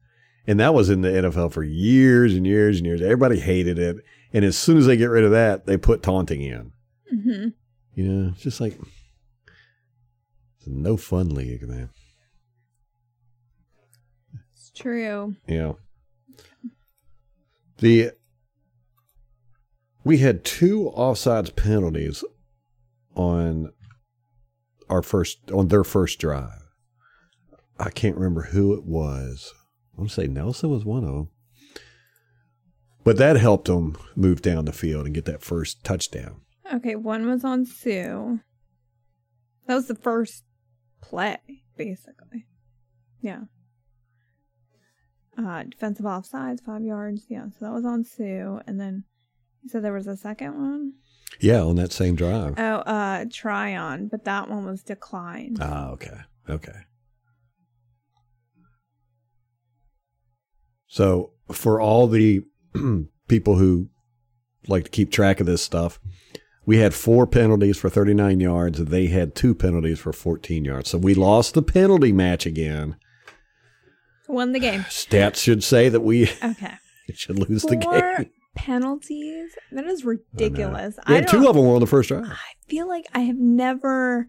[0.47, 3.01] And that was in the NFL for years and years and years.
[3.01, 3.97] Everybody hated it.
[4.33, 6.71] And as soon as they get rid of that, they put taunting in.
[7.09, 7.47] hmm
[7.93, 8.79] You know, it's just like
[10.57, 11.89] it's no fun league, man.
[14.53, 15.35] It's true.
[15.47, 15.73] Yeah.
[17.77, 18.11] The
[20.03, 22.23] we had two offsides penalties
[23.15, 23.71] on
[24.89, 26.63] our first on their first drive.
[27.79, 29.53] I can't remember who it was.
[29.99, 31.29] I want to say Nelson was one of them.
[33.03, 36.39] But that helped them move down the field and get that first touchdown.
[36.73, 38.37] Okay, one was on Suh.
[39.67, 40.45] That was the first
[41.01, 41.39] play,
[41.75, 42.45] basically.
[43.19, 43.41] Yeah.
[45.37, 47.25] Uh, defensive offsides, five yards.
[47.27, 48.61] Yeah, so that was on Suh.
[48.65, 49.03] And then
[49.63, 50.93] you said there was a second one?
[51.41, 52.53] Yeah, on that same drive.
[52.57, 55.57] Oh, uh, Tryon, but that one was declined.
[55.59, 56.19] Ah, okay.
[56.49, 56.85] Okay.
[60.89, 62.43] So, for all the
[63.29, 63.89] people who
[64.67, 65.99] like to keep track of this stuff,
[66.65, 68.83] we had four penalties for 39 yards.
[68.83, 70.89] They had two penalties for 14 yards.
[70.89, 72.95] So, we lost the penalty match again.
[74.27, 74.81] Won the game.
[74.89, 76.73] Stats should say that we Okay.
[77.13, 78.29] should lose the Four game.
[78.55, 79.51] penalties?
[79.71, 80.97] That is ridiculous.
[81.07, 82.25] We I had two of them were on the first drive.
[82.25, 82.35] I
[82.67, 84.27] feel like I have never.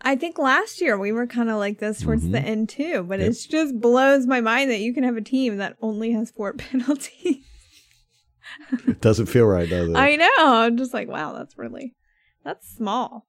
[0.00, 2.44] I think last year we were kind of like this towards the Mhm.
[2.44, 3.30] end too, but Yep.
[3.30, 6.52] it just blows my mind that you can have a team that only has four
[6.58, 7.44] penalties.
[8.86, 9.96] It doesn't feel right, does it?
[9.96, 10.28] I know.
[10.38, 11.94] I'm just like, wow, that's really
[12.44, 13.26] that's small.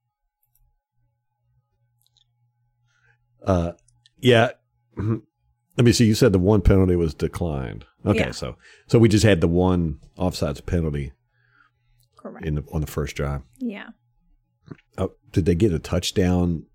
[3.44, 3.72] Uh,
[4.20, 4.50] yeah.
[4.98, 5.24] Mhm.
[5.78, 6.06] Let me see.
[6.06, 7.86] You said the one penalty was declined.
[8.06, 8.32] Okay, Yeah.
[8.32, 11.14] so so we just had the one offsides penalty
[12.18, 12.46] Correct.
[12.46, 13.42] in the on the first drive.
[13.58, 13.90] yeah.
[14.98, 16.66] Oh, did they get a touchdown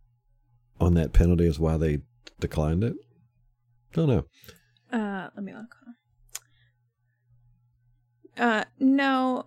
[0.81, 1.47] on that penalty?
[1.47, 1.99] Is why they
[2.41, 2.95] declined it?
[3.93, 4.25] Don't know.
[4.93, 5.75] Uh, let me look.
[8.37, 9.47] Uh, no.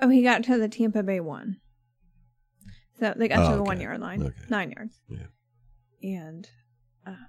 [0.00, 1.58] Oh, he got to the Tampa Bay one.
[2.98, 3.68] So they got Oh, to the okay.
[3.68, 4.34] one yard line, Okay.
[4.48, 5.00] nine yards.
[5.08, 5.26] Yeah.
[6.02, 6.48] And,
[7.06, 7.26] um,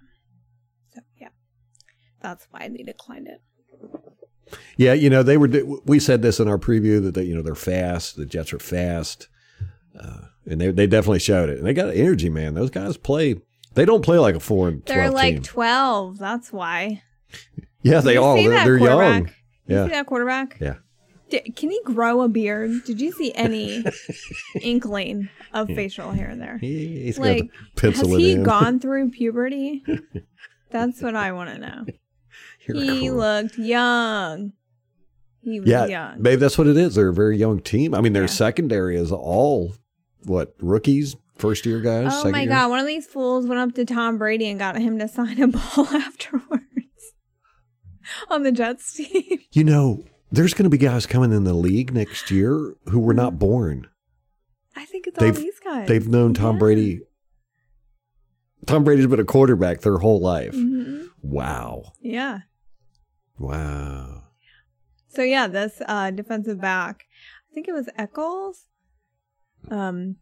[0.93, 1.30] so yeah,
[2.22, 3.41] that's why they declined it.
[4.78, 5.48] Yeah, you know they were.
[5.86, 8.15] We said this in our preview that they, you know they're fast.
[8.15, 9.28] The Jets are fast,
[9.99, 11.57] uh, and they they definitely showed it.
[11.57, 12.53] And they got energy, man.
[12.53, 13.35] Those guys play.
[13.75, 15.43] They don't play like a four and They're like team.
[15.43, 16.17] twelve.
[16.17, 17.03] That's why.
[17.83, 18.35] yeah, they you are.
[18.35, 19.23] They're, they're young.
[19.25, 19.33] Did
[19.67, 19.85] you Yeah.
[19.85, 20.57] see that quarterback?
[20.59, 20.75] Yeah.
[21.29, 22.71] Did, can he grow a beard?
[22.85, 23.83] Did you see any
[24.62, 26.57] inkling of facial hair there?
[26.57, 28.43] He, he's Like, got to pencil Has he in.
[28.43, 29.83] gone through puberty?
[30.71, 31.85] That's what I want to know.
[32.67, 33.17] You're He cool.
[33.17, 34.53] looked young.
[35.41, 36.21] He was yeah, young.
[36.21, 36.95] babe, that's what it is.
[36.95, 37.93] They're a very young team.
[37.95, 38.27] I mean, their Yeah.
[38.27, 39.73] secondary is all
[40.23, 42.12] what rookies, first year guys.
[42.13, 42.49] Oh my year?
[42.49, 45.41] god, one of these fools went up to Tom Brady and got him to sign
[45.41, 46.63] a ball afterwards
[48.29, 49.39] on the Jets team.
[49.51, 53.13] You know, there's going to be guys coming in the league next year who were
[53.13, 53.88] not born.
[54.75, 55.88] I think it's all They've- these guys.
[55.88, 56.60] They've known Tom Yeah.
[56.60, 56.99] Brady.
[58.65, 60.53] Tom Brady's been a quarterback their whole life.
[60.53, 61.08] Mhm.
[61.21, 61.93] Wow.
[62.01, 62.39] Yeah.
[63.38, 64.23] Wow.
[65.08, 67.05] So yeah, this uh defensive back,
[67.49, 68.65] I think it was Echols.
[69.69, 70.15] Um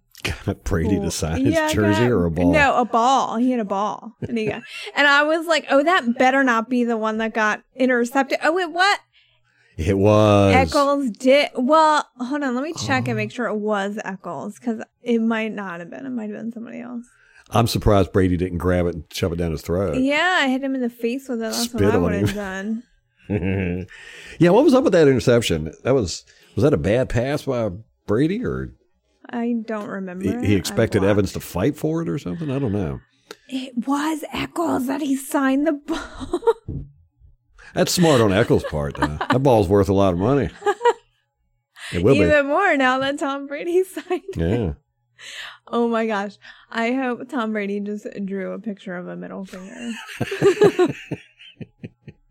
[0.45, 2.51] Got Brady to sign his Yeah, jersey got- or a ball?
[2.51, 3.37] No, a ball.
[3.37, 4.13] He had a ball.
[4.27, 4.63] And he got
[4.95, 8.39] and I was like, Oh, that better not be the one that got intercepted.
[8.43, 8.99] Oh wait, what?
[9.77, 10.55] It was.
[10.55, 13.11] Echols did well, hold on, let me check Oh.
[13.11, 16.03] and make sure it was Echols, because it might not have been.
[16.05, 17.05] It might have been somebody else.
[17.51, 19.97] I'm surprised Brady didn't grab it and shove it down his throat.
[19.99, 21.41] Yeah, I hit him in the face with it.
[21.43, 22.83] That's Spit what I would have done.
[24.39, 25.71] yeah, what was up with that interception?
[25.83, 27.69] That was was that a bad pass by
[28.07, 28.73] Brady or
[29.29, 30.41] I don't remember.
[30.41, 31.03] he, he expected.
[31.03, 32.49] Evans to fight for it or something?
[32.49, 32.99] I don't know.
[33.49, 36.85] It was Echols that he signed the ball.
[37.73, 39.17] That's smart on Echols' part, though.
[39.29, 40.49] that ball's worth a lot of money.
[41.93, 42.21] It will be.
[42.21, 44.41] Even more now that Tom Brady signed be.
[44.41, 44.59] it.
[44.59, 44.73] Yeah.
[45.67, 46.37] Oh my gosh.
[46.71, 49.93] I hope Tom Brady just drew a picture of a middle finger.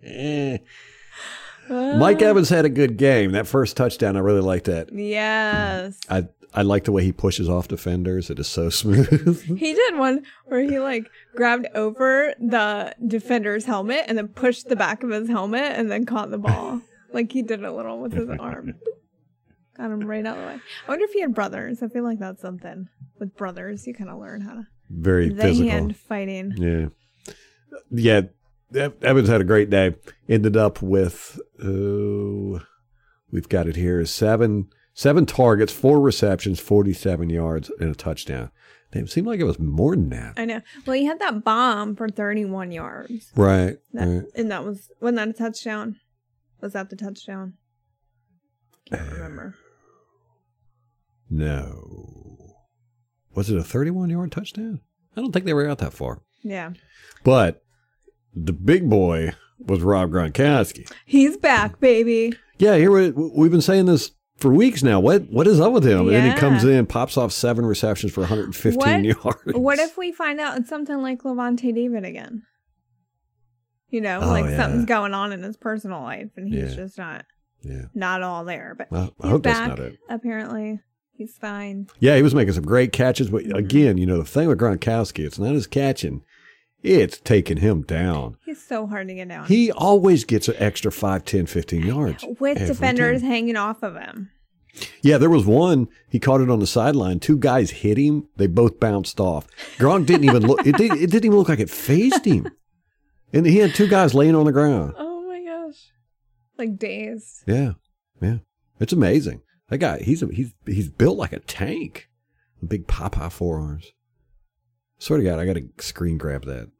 [0.02, 0.58] Eh.
[1.68, 3.32] Mike Evans had a good game.
[3.32, 4.92] That first touchdown, I really liked that.
[4.92, 5.98] Yes.
[6.08, 8.30] I I like the way he pushes off defenders.
[8.30, 9.42] It is so smooth.
[9.58, 14.76] He did one where he like grabbed over the defender's helmet and then pushed the
[14.76, 16.80] back of his helmet and then caught the ball.
[17.12, 18.74] like he did a little with his arm.
[19.76, 20.54] Got him right out of the way.
[20.54, 21.82] I wonder if he had brothers.
[21.82, 22.88] I feel like that's something.
[23.18, 25.70] With brothers, you kind of learn how to Very the physical.
[25.70, 26.54] hand fighting.
[26.56, 26.88] Yeah.
[27.90, 28.88] Yeah.
[29.02, 29.94] Evans had a great day.
[30.28, 32.64] Ended up with, uh,
[33.30, 38.50] we've got it here, seven seven targets, four receptions, 47 yards, and a touchdown.
[38.92, 40.34] It seemed like it was more than that.
[40.38, 40.62] I know.
[40.86, 43.30] Well, he had that bomb for 31 yards.
[43.36, 43.76] Right.
[43.92, 44.24] That, right.
[44.34, 45.96] And that was, wasn't that a touchdown?
[46.62, 47.54] Was that the touchdown?
[48.88, 49.54] Can't uh, remember.
[51.28, 52.56] No.
[53.34, 54.80] Was it a 31 yard touchdown?
[55.14, 56.22] I don't think they were out that far.
[56.42, 56.70] Yeah.
[57.22, 57.62] But
[58.34, 60.90] the big boy was Rob Gronkowski.
[61.04, 62.32] He's back, baby.
[62.58, 65.00] Yeah, here we, we've been saying this for weeks now.
[65.00, 66.00] What what is up with him?
[66.00, 69.04] And then he comes in, pops off seven receptions for 115 What-
[69.46, 69.58] yards.
[69.58, 72.42] What if we find out it's something like Lavonte David again?
[73.88, 74.56] You know, Oh, like yeah.
[74.56, 76.76] something's going on in his personal life and he's Yeah.
[76.76, 77.24] just not
[77.62, 77.84] Yeah.
[77.94, 78.74] not all there.
[78.76, 79.98] But Well, I he's hope back, that's not it.
[80.08, 80.80] apparently.
[81.12, 81.86] He's fine.
[81.98, 83.54] Yeah, he was making some great catches, but Mm-hmm.
[83.56, 86.22] again, you know, the thing with Gronkowski, it's not his catching,
[86.86, 88.36] it's taking him down.
[88.44, 89.46] He's so hard to get down.
[89.46, 92.24] He always gets an extra 5, 10, 15 yards.
[92.38, 93.30] With defenders time.
[93.30, 94.30] hanging off of him.
[95.02, 95.88] Yeah, there was one.
[96.08, 97.18] He caught it on the sideline.
[97.18, 98.28] Two guys hit him.
[98.36, 99.46] They both bounced off.
[99.78, 100.66] Gronk didn't even look.
[100.66, 102.48] It, did, it didn't even look like it phased him.
[103.32, 104.94] And he had two guys laying on the ground.
[104.96, 105.90] Oh my gosh.
[106.58, 107.42] Like dazed.
[107.46, 107.72] Yeah,
[108.20, 108.38] yeah.
[108.78, 109.42] It's amazing.
[109.68, 109.98] That guy.
[109.98, 112.08] He's a, he's he's built like a tank.
[112.66, 113.92] Big Popeye forearms.
[114.98, 116.70] Swear to God, I got to screen grab that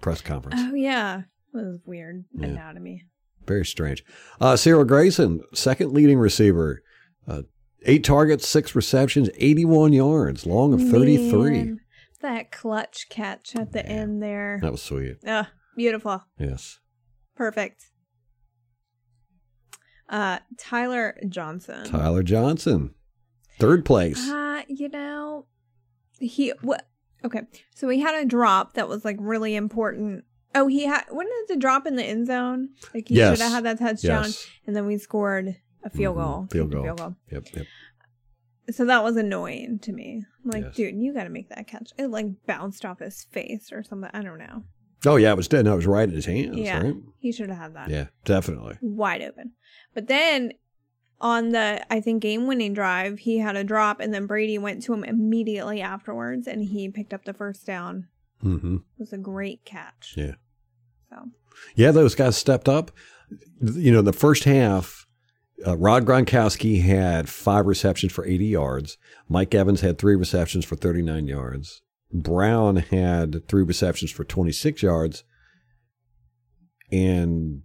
[0.00, 0.60] press conference.
[0.62, 1.22] Oh yeah.
[1.52, 2.46] That was weird Yeah.
[2.48, 3.04] anatomy.
[3.46, 4.04] Very strange.
[4.40, 6.82] Uh, Cyril Grayson, second leading receiver,
[7.26, 7.42] uh,
[7.84, 11.50] eight targets, six receptions, 81 yards, long of 33.
[11.50, 11.80] Man,
[12.22, 14.58] that clutch catch at the end there.
[14.62, 15.16] That was sweet.
[15.26, 16.22] Ugh, beautiful.
[16.38, 16.78] Yes.
[17.34, 17.86] Perfect.
[20.08, 21.84] Uh, Tyler Johnson.
[21.84, 22.94] Tyler Johnson,
[23.58, 24.28] third place.
[24.28, 25.46] Uh, you know,
[26.18, 26.86] he what?
[27.24, 27.42] Okay,
[27.74, 30.24] so he had a drop that was like really important.
[30.54, 32.70] Oh, he had wasn't it the drop in the end zone?
[32.94, 33.38] Like he Yes.
[33.38, 34.46] should have had that touchdown, Yes.
[34.66, 36.20] and then we scored a field Mhm.
[36.24, 36.46] goal.
[36.50, 36.82] Field goal.
[36.84, 37.16] Field goal.
[37.30, 37.44] Yep.
[37.54, 37.66] Yep.
[38.70, 40.24] So that was annoying to me.
[40.44, 40.76] I'm like, Yes.
[40.76, 41.90] dude, you got to make that catch.
[41.98, 44.10] It like bounced off his face or something.
[44.12, 44.64] I don't know.
[45.06, 45.64] Oh, yeah, it was dead.
[45.64, 46.94] No, it was right in his hands, yeah, right?
[47.18, 47.88] he should have had that.
[47.88, 48.76] Yeah, definitely.
[48.82, 49.52] wide open.
[49.94, 50.52] But then
[51.20, 54.82] on the I think game winning drive, he had a drop and then Brady went
[54.84, 58.08] to him immediately afterwards and he picked up the first down.
[58.40, 60.14] hmm It was a great catch.
[60.16, 60.34] Yeah.
[61.10, 61.16] So
[61.74, 62.90] Yeah, those guys stepped up.
[63.60, 65.06] You know, in the first half,
[65.66, 68.96] uh, Rob Gronkowski had five receptions for 80 yards.
[69.28, 71.82] Mike Evans had three receptions for 39 yards.
[72.12, 75.22] Brown had three receptions for 26 yards.
[76.90, 77.62] And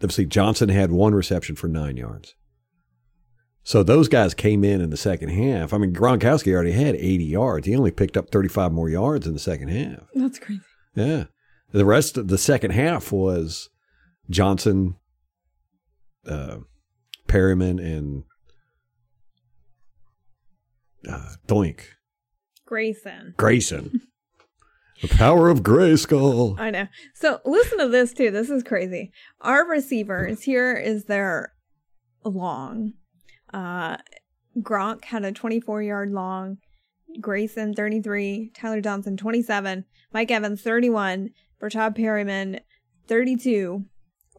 [0.00, 2.34] let's see, Johnson had one reception for nine yards.
[3.62, 5.72] So those guys came in in the second half.
[5.74, 7.66] I mean, Gronkowski already had 80 yards.
[7.66, 10.08] He only picked up 35 more yards in the second half.
[10.14, 10.62] that's crazy.
[10.94, 11.24] Yeah.
[11.72, 13.68] The rest of the second half was
[14.28, 14.96] Johnson,
[16.26, 16.56] uh,
[17.28, 18.24] Perriman, and
[21.08, 21.82] uh, Doink.
[22.66, 23.34] Grayson.
[23.36, 24.00] Grayson.
[25.02, 26.58] The power of Grayskull.
[26.58, 26.86] I know.
[27.14, 28.30] So listen to this too.
[28.30, 29.12] This is crazy.
[29.40, 31.52] Our receivers here is their
[32.24, 32.92] long.
[33.52, 33.96] Uh
[34.58, 36.58] Gronk had a 24 yard long.
[37.20, 42.60] Grayson 33, Tyler Johnson 27, Mike Evans 31, Breshad Perriman
[43.08, 43.84] 32,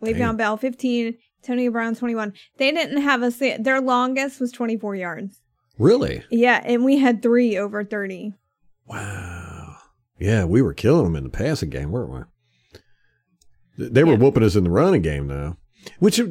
[0.02, 0.38] Le'Veon.
[0.38, 2.34] Bell 15, Tony Brown 21.
[2.58, 5.41] They didn't have a sa- their longest was 24 yards.
[5.78, 6.24] Really?
[6.30, 8.34] Yeah, and we had 3 over 30.
[8.88, 9.31] Wow.
[10.21, 12.27] Yeah, we were killing them in the passing game, weren't
[13.77, 13.89] we?
[13.89, 14.17] They were Yeah.
[14.19, 15.57] whooping us in the running game, though.
[15.99, 16.21] Which,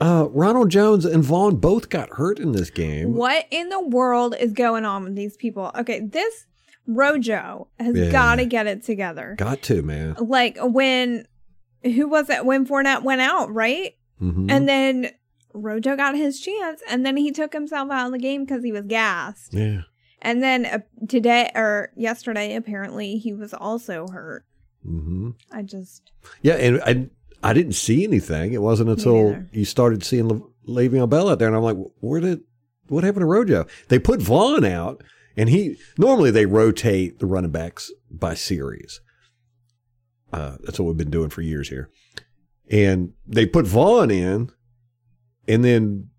[0.00, 3.14] uh, Ronald Jones and Vaughn both got hurt in this game.
[3.14, 5.70] What in the world is going on with these people?
[5.76, 6.46] Okay, this
[6.86, 8.10] Rojo has Yeah.
[8.10, 9.34] got to get it together.
[9.38, 10.16] Got to, man.
[10.20, 11.26] Like when
[11.82, 13.92] who was it when Fournette went out, right?
[14.18, 15.10] hmm And then
[15.52, 18.72] Rojo got his chance, and then he took himself out of the game because he
[18.72, 19.52] was gassed.
[19.52, 19.82] yeah.
[20.22, 24.44] And then uh, today or yesterday, apparently he was also hurt.
[24.84, 26.10] hmm I just
[26.42, 27.08] Yeah, and I
[27.42, 28.52] I didn't see anything.
[28.52, 32.20] It wasn't until you started seeing Le- Le'Veon Bell out there, and I'm like, where
[32.20, 32.40] did
[32.88, 33.66] what happened to Rojo?
[33.88, 35.02] They put Vaughn out,
[35.36, 39.00] and he normally they rotate the running backs by series.
[40.32, 41.88] Uh, that's what we've been doing for years here,
[42.70, 44.50] and they put Vaughn in,
[45.46, 46.10] and then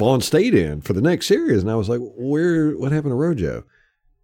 [0.00, 2.70] Vaughn stayed in for the next series, and I was like, where?
[2.72, 3.64] What happened to Rojo?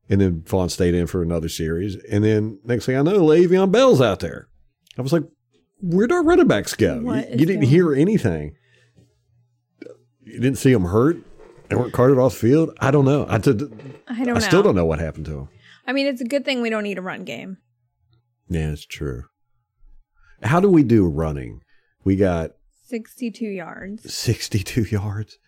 [0.09, 3.71] And then Vaughn stayed in for another series, and then next thing I know, Le'Veon
[3.71, 4.49] Bell's out there.
[4.97, 5.25] I was like,
[5.83, 6.95] where'd our running backs go?
[6.97, 8.55] You, What you is didn't hear anything.
[10.25, 11.19] You didn't see them hurt.
[11.69, 12.71] They weren't carted off the field.
[12.81, 13.27] I don't know.
[13.29, 13.63] I, did,
[14.09, 15.49] I don't I still don't know what happened to them.
[15.87, 17.59] I mean, it's a good thing we don't need a run game.
[18.49, 19.25] Yeah, it's true.
[20.43, 21.61] How do we do running?
[22.05, 22.53] We got
[22.87, 24.15] 62 yards.
[24.15, 25.39] 62 yards.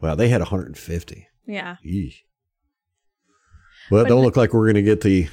[0.00, 1.26] Wow, they had 150.
[1.46, 1.76] Yeah.
[1.84, 2.16] Eesh.
[3.90, 5.28] Well, it don't look like we're going to get the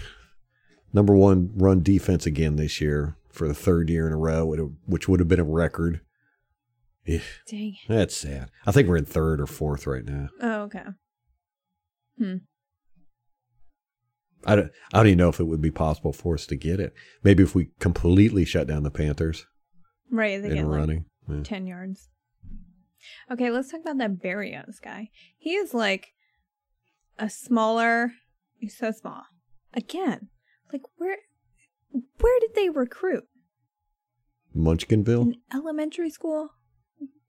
[0.94, 4.46] number one run defense again this year for the third year in a row,
[4.88, 6.02] which- would have been a record.
[7.06, 7.76] Eh, Dang.
[7.88, 8.50] that's sad.
[8.66, 10.28] I think we're in third or fourth right now.
[10.42, 10.84] Oh, okay.
[14.46, 16.80] I don't, I don't even know if it would be possible for us to get
[16.80, 16.94] it.
[17.24, 19.46] Maybe if we completely shut down the Panthers
[20.12, 20.42] Right.
[20.42, 21.06] They in get like running.
[21.30, 21.44] Yeah.
[21.44, 22.10] 10 yards.
[23.32, 25.10] Okay, let's talk about that Berrios guy.
[25.38, 26.10] He is like
[27.18, 28.14] a smaller,
[28.58, 29.24] he's so small.
[29.74, 30.30] Again,
[30.72, 31.18] like where
[32.20, 33.26] where did they recruit?
[34.56, 35.22] Munchkinville?
[35.22, 36.50] In elementary school?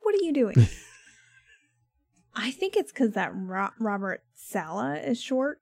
[0.00, 0.54] What are you doing?
[2.34, 5.58] I think it's because that Ro- Robert Saleh is short.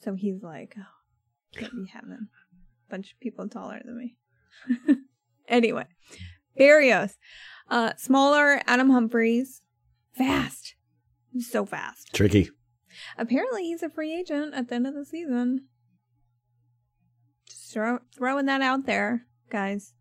[0.00, 4.16] So he's like, oh, can't be having a bunch of people taller than me.
[5.48, 5.86] anyway,
[6.58, 7.14] Berrios.
[7.68, 9.62] Uh, smaller Adam Humphries.
[10.12, 10.74] Fast.
[11.32, 12.12] He's so fast.
[12.12, 12.50] Tricky.
[13.16, 15.66] Apparently, he's a free agent at the end of the season.
[17.48, 19.94] Just throw, throwing that out there, guys.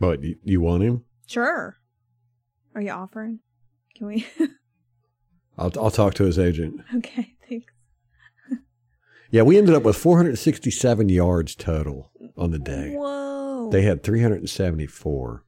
[0.00, 1.04] But you, you want him?
[1.26, 1.76] Sure.
[2.74, 3.40] Are you offering?
[3.96, 4.26] Can we?
[5.58, 6.80] I'll, I'll talk to his agent.
[6.96, 7.72] okay, thanks.
[9.30, 12.94] Yeah, we ended up with 467 yards total on the day.
[12.96, 13.39] Whoa.
[13.70, 15.44] They had 374.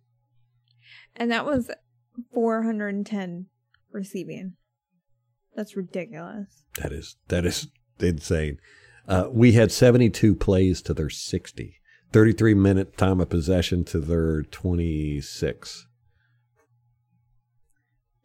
[1.17, 1.71] and that was
[2.33, 3.47] 410
[3.91, 4.55] receiving.
[5.55, 6.65] That's ridiculous.
[6.79, 7.69] That is that is
[7.99, 8.59] insane.
[9.07, 11.79] Uh, we had 72 plays to their 60.
[12.13, 15.87] 33 minute time of possession to their 26.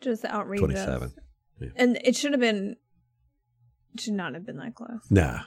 [0.02, 0.66] Just outrageous.
[0.66, 1.14] 27.
[1.60, 1.70] Yeah.
[1.76, 2.76] And it should have been,
[3.98, 5.00] should not have been that close.
[5.10, 5.41] Nah,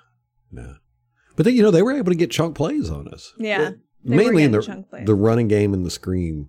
[0.51, 0.75] nah.
[1.37, 3.33] But they, you know, they were able to get chunk plays on us.
[3.39, 3.73] Yeah.
[4.05, 6.49] They mainly in the the running game and the screen.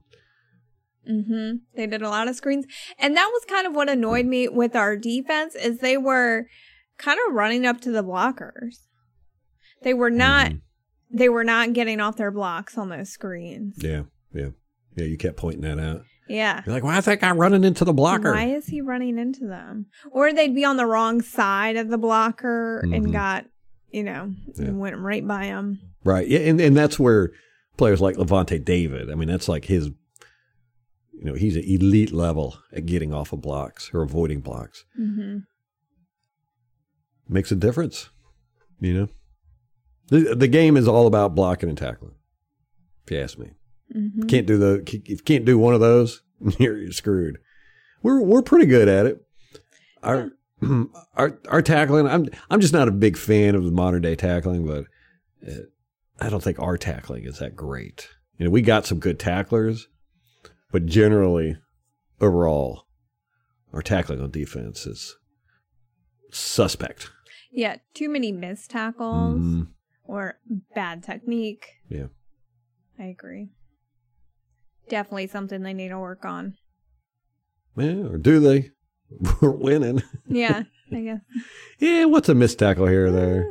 [1.10, 1.58] Mm-hmm.
[1.76, 2.66] They did a lot of screens.
[3.00, 6.46] And that was kind of what annoyed me with our defense is they were
[6.98, 8.76] kind of running up to the blockers.
[9.82, 10.62] They were not Mhm.
[11.14, 13.76] they were not getting off their blocks on those screens.
[13.84, 14.50] Yeah, yeah,
[14.96, 15.06] yeah.
[15.06, 16.04] You kept pointing that out.
[16.30, 16.62] Yeah.
[16.66, 18.32] You're like, why is that guy running into the blocker?
[18.32, 19.88] Why is he running into them?
[20.12, 22.96] Or they'd be on the wrong side of the blocker Mhm.
[22.96, 23.46] and got,
[23.90, 24.70] you know, Yeah.
[24.72, 25.80] went right by him.
[26.04, 26.28] Right.
[26.28, 27.32] Yeah, and, and that's where
[27.78, 29.92] players like Lavonte David, I mean, that's like his
[31.22, 34.86] you know, he's an elite level at getting off of blocks or avoiding blocks.
[35.00, 35.40] Mm-hmm.
[37.30, 38.10] Makes a difference.
[38.80, 39.08] You know?
[40.08, 42.16] The the game is all about blocking and tackling.
[43.06, 43.52] If you ask me.
[43.96, 44.24] Mm-hmm.
[44.24, 46.24] Can't do the if you can't do one of those,
[46.58, 47.38] you're, you're screwed.
[48.02, 49.24] We're we're pretty good at it.
[50.02, 50.32] Our
[51.16, 52.08] our our tackling.
[52.08, 54.86] I'm I'm just not a big fan of the modern day tackling, but
[55.48, 55.66] uh,
[56.22, 58.08] I don't think our tackling is that great.
[58.38, 59.88] You know, we got some good tacklers,
[60.72, 61.58] but generally,
[62.20, 62.84] overall,
[63.74, 65.16] our tackling on defense is
[66.32, 67.10] suspect.
[67.52, 69.68] Yeah, too many missed tackles Mhm.
[70.04, 70.40] or
[70.76, 71.66] bad technique.
[71.90, 72.08] Yeah.
[73.00, 73.50] I agree.
[74.90, 76.56] Definitely something they need to work on.
[77.76, 78.70] Yeah, or do they?
[79.42, 80.04] We're winning.
[80.28, 81.22] Yeah, I guess.
[81.80, 83.50] Yeah, what's a missed tackle here or there?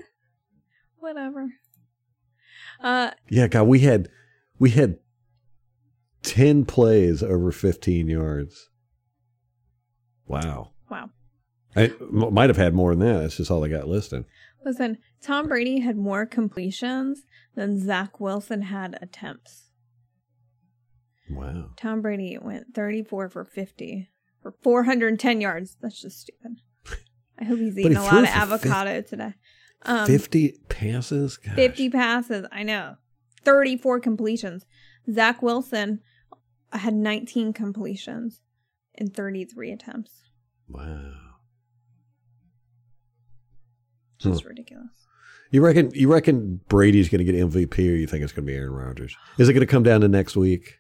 [1.01, 1.49] Whatever.
[2.83, 4.09] Uh, Yeah, God, we had
[4.59, 4.99] we had
[6.23, 8.69] ten plays over fifteen yards.
[10.27, 11.11] Wow, wow.
[11.77, 13.21] I m- might have had more than that.
[13.21, 14.25] That's just all I got listed.
[14.65, 17.23] Listen, Tom Brady had more completions
[17.55, 19.71] than Zach Wilson had attempts.
[21.31, 24.09] Wow, Tom Brady went 34 for 50
[24.43, 25.77] for 410 yards.
[25.81, 26.57] That's just stupid.
[27.39, 29.35] I hope he's he eating a lot of avocado today.
[29.83, 31.37] Um, fifty passes.
[31.39, 31.55] Gosh.
[31.55, 32.47] 50 passes.
[32.53, 32.97] I know.
[33.45, 34.67] 34 completions.
[35.11, 36.01] Zach Wilson
[36.73, 38.43] had 19 completions
[38.95, 40.13] in 33 attempts.
[40.69, 41.13] Wow.
[44.19, 44.91] Just ridiculous.
[45.51, 45.91] You reckon?
[45.95, 48.73] You reckon Brady's going to get MVP, or you think it's going to be Aaron
[48.73, 49.17] Rodgers?
[49.39, 50.79] Is it going to come down to next week?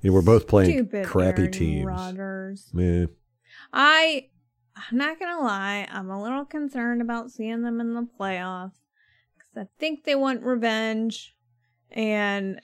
[0.00, 1.86] You know, we're both playing Stupid crappy Aaron teams.
[1.86, 2.70] Rodgers.
[2.74, 3.04] Yeah.
[3.72, 4.30] I
[4.76, 8.72] I'm not gonna lie, I'm a little concerned about seeing them in the playoffs
[9.34, 11.34] because I think they want revenge,
[11.90, 12.60] and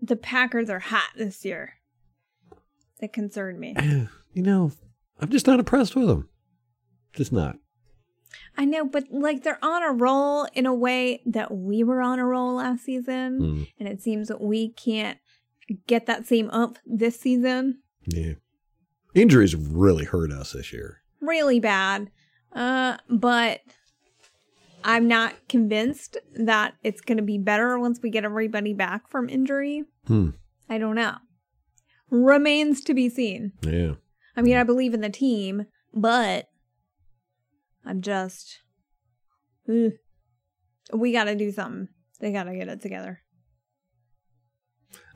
[0.00, 1.74] the Packers are hot this year.
[3.00, 3.76] They concern me.
[4.32, 4.70] You know,
[5.18, 6.28] I'm just not impressed with them.
[7.12, 7.56] Just not.
[8.56, 12.20] I know, but like they're on a roll in a way that we were on
[12.20, 15.18] a roll last season, Mm, and it seems that we can't
[15.88, 17.80] get that same ump this season.
[18.06, 18.34] yeah.
[19.16, 21.02] Injuries really hurt us this year.
[21.20, 22.10] Really bad.
[22.52, 23.60] Uh, but
[24.84, 29.28] I'm not convinced that it's going to be better once we get everybody back from
[29.28, 29.84] injury.
[30.06, 30.30] Hmm.
[30.68, 31.16] I don't know.
[32.10, 33.52] Remains to be seen.
[33.62, 33.94] Yeah.
[34.36, 36.48] I mean, I believe in the team, but
[37.84, 38.60] I'm just.
[39.68, 39.92] Ugh.
[40.92, 41.88] We got to do something.
[42.20, 43.20] They got to get it together.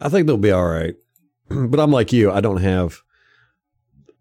[0.01, 0.95] I think they'll be all right.
[1.49, 2.31] but I'm like you.
[2.31, 3.03] I don't have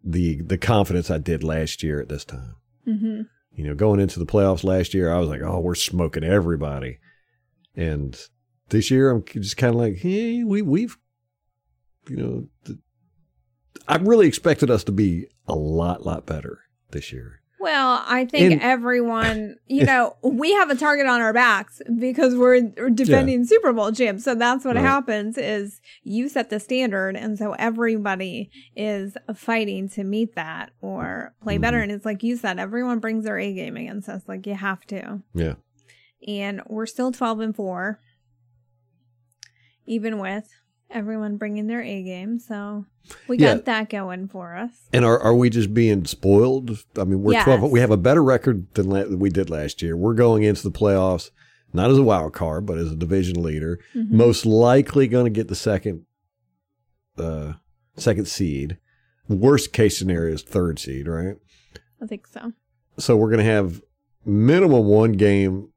[0.04, 2.56] the the confidence I did last year at this time.
[2.86, 3.22] hmm
[3.56, 6.99] You know, going into the playoffs last year, I was like, "Oh, we're smoking everybody,"
[7.76, 8.20] and
[8.70, 10.97] this year, I'm just kind of like, "Hey, we we've,
[12.10, 12.80] you know, th-
[13.88, 18.51] I really expected us to be a lot lot better this year." Well, I think
[18.51, 22.59] And- everyone, you know, we have a target on our backs because we're
[22.89, 24.26] defending Super Bowl champs.
[24.26, 24.82] So that's what Right.
[24.82, 31.34] happens is you set the standard and so everybody is fighting to meet that or
[31.41, 31.84] play better Mm-hmm.
[31.84, 34.86] and it's like you said everyone brings their A game against us like you have
[34.88, 35.22] to.
[35.34, 35.53] Yeah,
[36.28, 37.99] And we're still 12 and 4
[39.86, 40.49] even with
[40.93, 42.39] everyone bringing their A game.
[42.39, 42.85] So
[43.27, 43.55] we Yeah.
[43.55, 44.71] got that going for us.
[44.93, 46.71] and are are we just being spoiled?
[46.97, 47.43] I mean, we're Yes.
[47.43, 47.69] twelve.
[47.71, 49.97] We have a better record than la- we did last year.
[49.97, 51.29] We're going into the playoffs
[51.73, 53.79] not as a wild card, but as a division leader.
[53.95, 54.11] Mhm.
[54.11, 56.05] most likely going to get the second
[57.17, 57.53] uh
[57.95, 58.77] second seed
[59.27, 61.37] worst case scenario is third seed right
[62.01, 62.53] I think so.
[62.97, 63.81] so we're going to have
[64.25, 65.69] minimum one game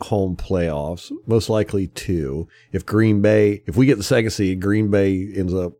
[0.00, 4.90] home playoffs most likely two if green bay if we get the second seed green
[4.90, 5.72] bay ends up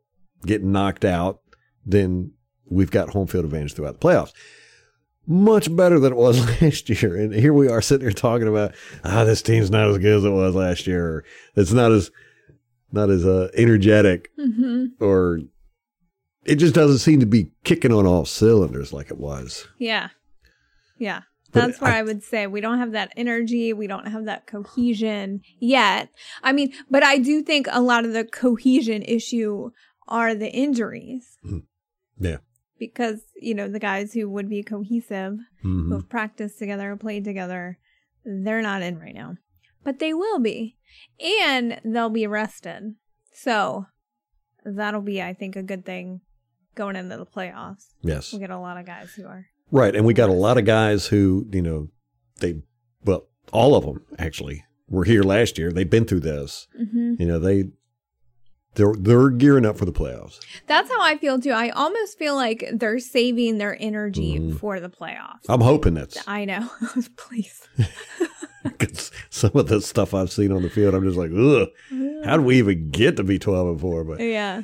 [0.47, 1.41] getting knocked out
[1.85, 2.31] then
[2.71, 4.33] we've got home field advantage throughout the playoffs
[5.27, 8.75] much better than it was last year and here we are sitting here talking about
[9.05, 11.25] ah this team's not as good as it was last year or
[11.57, 12.11] it's not as
[12.93, 14.91] not as uh, energetic Mhm.
[15.01, 15.41] or
[16.45, 19.67] it just doesn't seem to be kicking on all cylinders like it was.
[19.79, 20.11] Yeah.
[20.99, 21.23] Yeah.
[21.55, 23.73] That's where I- I, would say we don't have that energy.
[23.73, 26.11] We don't have that cohesion yet.
[26.43, 29.71] I mean, but I do think a lot of the cohesion issue
[30.09, 31.39] are the injuries
[32.19, 32.39] Yeah.
[32.79, 35.89] because, you know, the guys who would be cohesive, Mhm.
[35.89, 37.79] who have practiced together, played together,
[38.25, 39.37] they're not in right now.
[39.83, 40.77] But they will be.
[41.21, 42.95] And they'll be rested.
[43.33, 43.87] So
[44.65, 46.21] that'll be, I think, a good thing
[46.75, 47.89] going into the playoffs.
[48.03, 48.33] Yes.
[48.33, 49.47] We get a lot of guys who are.
[49.75, 49.95] Right.
[49.97, 51.89] And we got a lot of guys who, you know,
[52.41, 52.62] they,
[53.05, 55.72] well, all of them actually were here last year.
[55.72, 56.68] They've been through this.
[56.77, 57.64] hmm You know, they,
[58.77, 60.39] they're, they're gearing up for the playoffs.
[60.68, 61.51] That's how I feel too.
[61.51, 64.59] I almost feel like they're saving their energy Mhm.
[64.61, 65.41] for the playoffs.
[65.49, 66.70] I'm hoping that's I know.
[67.16, 67.66] Please.
[68.62, 71.68] because some of the stuff I've seen on the field, I'm just like, ugh,
[72.25, 74.05] how do we even get to be 12 and 4?
[74.05, 74.62] But Yeah.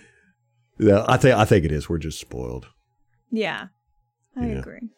[0.78, 1.88] yeah, I think, I think it is.
[1.88, 2.68] We're just spoiled.
[3.30, 3.66] Yeah.
[4.36, 4.58] I Yeah.
[4.60, 4.90] agree.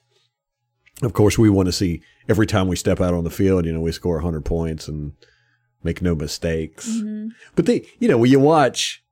[1.03, 3.73] Of course, we want to see every time we step out on the field, you
[3.73, 5.13] know, we score 100 points and
[5.83, 6.89] make no mistakes.
[6.89, 7.31] Mhm.
[7.57, 9.03] But they, you know, when you watch,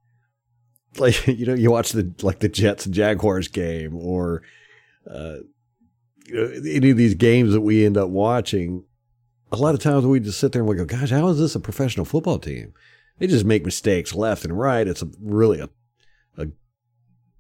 [0.98, 4.42] like, you know, you watch the like the Jets and Jaguars game, or
[5.10, 5.38] uh,
[6.26, 8.84] you know, any of these games that we end up watching.
[9.52, 11.56] A lot of times we just sit there and we go, "Gosh, how is this
[11.56, 12.72] a professional football team?
[13.18, 14.86] They just make mistakes left and right.
[14.86, 15.68] It's a, really a
[16.38, 16.46] a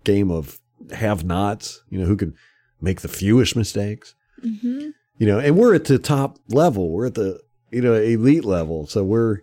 [0.02, 0.58] game of
[0.92, 1.82] have-nots.
[1.88, 2.34] You know, who can
[2.80, 4.92] make the fewest mistakes." Mhm.
[5.18, 6.90] you know, and we're at the top level.
[6.90, 9.38] We're at the you know elite level, so we're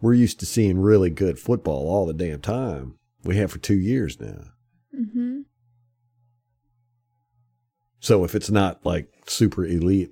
[0.00, 2.94] we're used to seeing really good football all the damn time.
[3.24, 4.44] We have for two years now.
[4.94, 5.40] Mm-hmm.
[8.00, 10.10] So if it's not like super elite,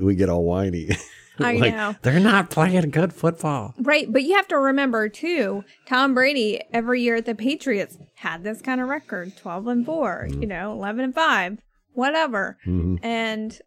[0.00, 0.90] we get all whiny.
[1.38, 1.94] I Like, know.
[2.00, 3.74] they're not playing good football.
[3.78, 4.10] Right.
[4.10, 8.62] But you have to remember too, Tom Brady every year at the Patriots had this
[8.62, 11.58] kind of record 12 and 4, you know, 11 and 5,
[11.96, 12.58] whatever.
[12.64, 13.58] hmm And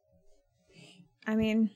[1.28, 1.72] I mean,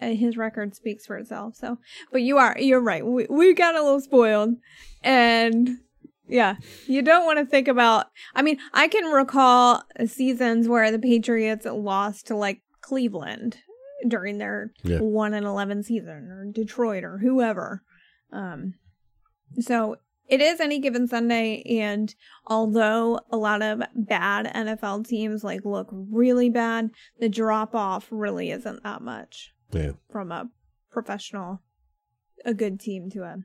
[0.00, 1.54] uh, his record speaks for itself.
[1.56, 1.78] So,
[2.10, 3.04] but you are, you're right.
[3.06, 4.54] We, we got a little spoiled.
[5.02, 5.78] And
[6.28, 10.98] yeah, you don't want to think about, I mean, I can recall seasons where the
[10.98, 13.58] Patriots lost to like Cleveland
[14.08, 14.98] during their Yeah.
[15.00, 17.82] 1 and 11 season or Detroit or whoever.
[18.32, 18.74] Um,
[19.60, 19.96] so
[20.30, 22.14] it is any given Sunday, and
[22.46, 28.50] although a lot of bad NFL teams like look really bad, the drop off really
[28.50, 29.92] isn't that much Yeah.
[30.10, 30.48] from a
[30.90, 31.60] professional,
[32.44, 33.36] a good team to a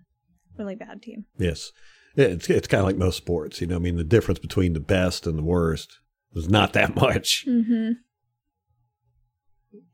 [0.58, 1.26] really bad team.
[1.38, 1.72] Yes.
[2.18, 3.60] It's it's kind of like most sports.
[3.60, 6.00] You know, I mean, the difference between the best and the worst
[6.34, 7.92] is not that much Mm-hmm.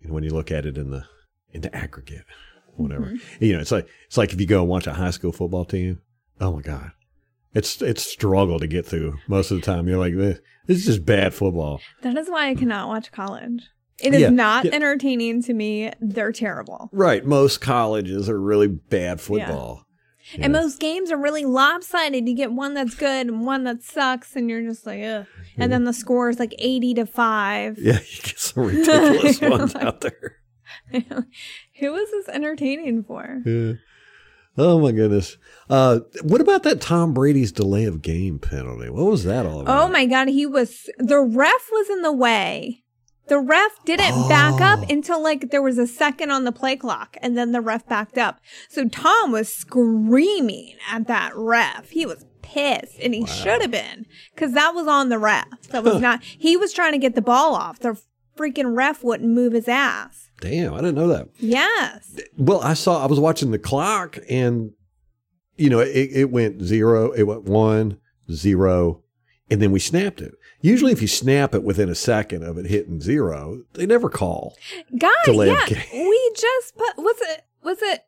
[0.08, 1.06] when you look at it in the
[1.52, 2.26] in the aggregate,
[2.76, 3.14] whatever.
[3.40, 5.66] You know, it's like it's like if you go and watch a high school football
[5.66, 6.02] team.
[6.42, 6.92] Oh my god,
[7.54, 9.88] it's it's struggle to get through most of the time.
[9.88, 11.80] You're like, this this is just bad football.
[12.02, 12.60] That is why I mm.
[12.60, 13.70] cannot watch college.
[14.00, 14.72] It is Yeah, not yeah.
[14.74, 15.92] entertaining to me.
[16.00, 16.90] They're terrible.
[16.92, 17.24] Right.
[17.24, 19.86] Most colleges are really bad football.
[20.40, 22.28] And most games are really lopsided.
[22.28, 25.26] You get one that's good and one that sucks, and you're just like, ugh.
[25.58, 27.78] And then the score is like 80 to 5.
[27.80, 30.38] Yeah, you get some ridiculous ones out there.
[30.92, 33.42] Who is this entertaining for?
[33.46, 33.74] Yeah.
[34.58, 35.38] Oh my goodness.
[35.70, 38.90] Uh, what about that Tom Brady's delay of game penalty?
[38.90, 39.84] What was that all about?
[39.84, 40.28] Oh my God.
[40.28, 42.84] He was, the ref was in the way.
[43.28, 44.64] The ref didn't back Oh.
[44.64, 47.88] up until like there was a second on the play clock, and then the ref
[47.88, 48.42] backed up.
[48.68, 51.92] So Tom was screaming at that ref.
[51.92, 55.48] He was pissed, and he should have been because that was on the ref.
[55.70, 57.80] That was not, he was trying to get the ball off.
[57.80, 57.98] The
[58.42, 60.30] freaking ref wouldn't move his ass.
[60.40, 61.30] Damn, I didn't know that.
[61.38, 62.20] Yes.
[62.38, 64.72] Well, I saw I was watching the clock and
[65.58, 68.00] you know, it, it went zero, it went one,
[68.32, 69.04] zero,
[69.52, 70.32] and then we snapped it.
[70.62, 74.56] Usually if you snap it within a second of it hitting zero, they never call.
[74.98, 78.02] Guys, yeah, we just put was it was it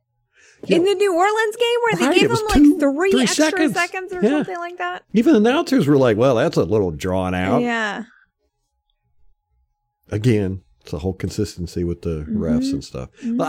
[0.68, 3.74] in the New Orleans game where they gave him like three, three extra seconds.
[3.74, 4.30] seconds, or Yeah.
[4.30, 5.04] something like that?
[5.14, 7.62] Even the announcers were like, well, that's a little drawn out.
[7.62, 8.04] Yeah,
[10.12, 12.38] Again, it's the whole consistency with the Mm-hmm.
[12.44, 13.10] refs and stuff.
[13.26, 13.42] Well,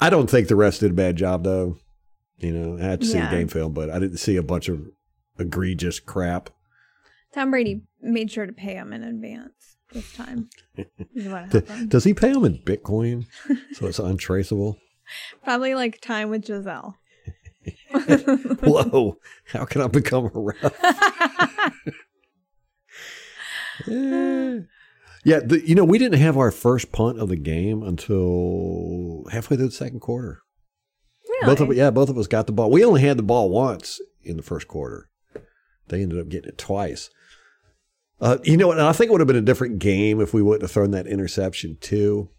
[0.00, 1.78] I, I don't think the refs did a bad job though.
[2.38, 3.30] You know, I had to see Yeah.
[3.30, 4.84] the game film, but I didn't see a bunch of
[5.38, 6.50] egregious crap.
[7.32, 10.48] Tom Brady made sure to pay him in advance this time.
[11.14, 11.90] is what D- happened.
[11.90, 13.26] Does he pay him in Bitcoin
[13.72, 14.78] so it's untraceable?
[15.42, 16.96] Probably like time with Gisele.
[18.62, 19.16] Whoa,
[19.52, 20.74] how can I become a ref?
[23.86, 24.58] yeah,
[25.24, 29.56] yeah the, you know, we didn't have our first punt of the game until halfway
[29.56, 30.42] through the second quarter.
[31.28, 31.46] Really?
[31.46, 32.70] Both of yeah, both of us got the ball.
[32.70, 35.08] We only had the ball once in the first quarter.
[35.88, 37.10] They ended up getting it twice.
[38.20, 40.40] Uh, you know, and I think it would have been a different game if we
[40.42, 42.30] wouldn't have thrown that interception too.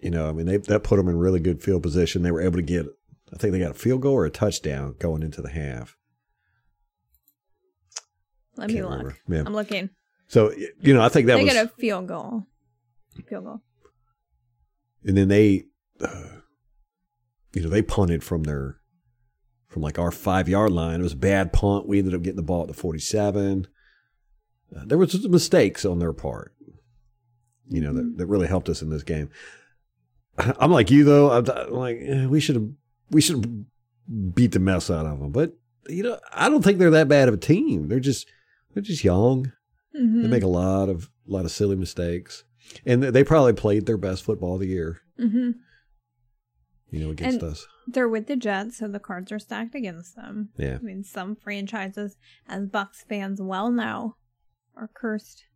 [0.00, 2.22] You know, I mean, they that put them in really good field position.
[2.22, 2.86] They were able to get,
[3.32, 5.96] I think they got a field goal or a touchdown going into the half.
[8.56, 8.98] Let me Can't look.
[8.98, 9.18] remember.
[9.28, 9.42] Yeah.
[9.46, 9.90] I'm looking.
[10.32, 12.46] So you know, I think that they was, get a field goal.
[13.28, 13.60] Field goal.
[15.04, 15.64] and then they,
[16.00, 16.38] uh,
[17.52, 18.78] you know, they punted from their,
[19.68, 21.00] from like our five yard line.
[21.00, 21.86] It was a bad punt.
[21.86, 23.66] We ended up getting the ball at the forty seven.
[24.74, 26.54] Uh, there was just mistakes on their part,
[27.68, 29.28] you know, that, that really helped us in this game.
[30.38, 31.30] I'm like you though.
[31.30, 32.70] I'm, I'm like eh, we should have
[33.10, 35.52] we should have beat the mess out of them, but
[35.90, 37.88] you know, I don't think they're that bad of a team.
[37.88, 38.26] They're just
[38.72, 39.52] they're just young.
[39.94, 42.44] Hmm They make a lot of lot of silly mistakes,
[42.86, 44.98] and they probably played their best football of the year.
[45.18, 45.50] hmm
[46.90, 47.66] You know, against And- us.
[47.88, 50.50] They're with the Jets, so the cards are stacked against them.
[50.56, 50.76] Yeah.
[50.76, 52.16] I mean, some franchises,
[52.46, 54.14] as Bucks fans well know,
[54.76, 55.46] are cursed.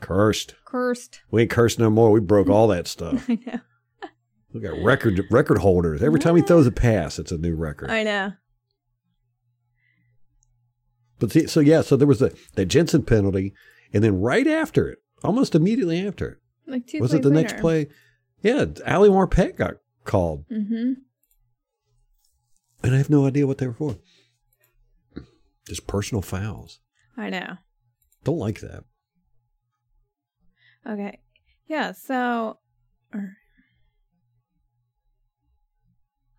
[0.00, 0.54] Cursed.
[0.64, 1.20] Cursed.
[1.32, 2.12] We ain't cursed no more.
[2.12, 3.28] We broke all that stuff.
[3.28, 3.60] I know.
[4.52, 6.00] We got record record holders.
[6.00, 7.90] Every time he throws a pass, it's a new record.
[7.90, 8.32] I know.
[11.18, 13.52] But see, so yeah, so there was the that Jensen penalty,
[13.94, 17.56] and then right after it, almost immediately after it, Like two was it the next
[17.58, 17.86] play?
[18.42, 20.92] Yeah, Ali Marpet got called, Mm-hmm.
[22.82, 23.96] and I have no idea what they were for.
[25.66, 26.80] Just personal fouls.
[27.16, 27.56] I know.
[28.24, 28.84] Don't like that.
[30.86, 31.20] Okay.
[31.66, 32.58] Yeah, so
[33.14, 33.36] or,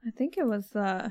[0.06, 1.10] I think it was uh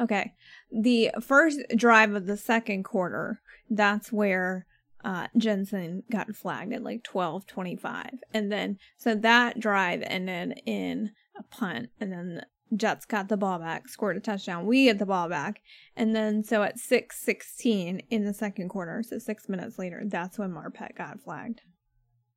[0.00, 0.32] Okay.
[0.72, 4.66] The first drive of the second quarter, that's where
[5.04, 8.18] uh Jensen got flagged at like 12:25.
[8.32, 12.42] And then so that drive ended in a punt and then
[12.76, 14.66] Jets got the ball back, scored a touchdown.
[14.66, 15.60] We get the ball back.
[15.96, 20.52] And then so at 6:16 in the second quarter, so 6 minutes later, that's when
[20.52, 21.62] Marpet got flagged.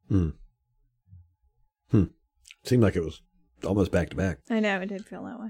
[0.09, 0.29] Hmm.
[1.91, 2.05] Hmm.
[2.63, 3.21] Seemed like it was
[3.63, 4.39] almost back to back.
[4.49, 5.49] I know it did feel that way.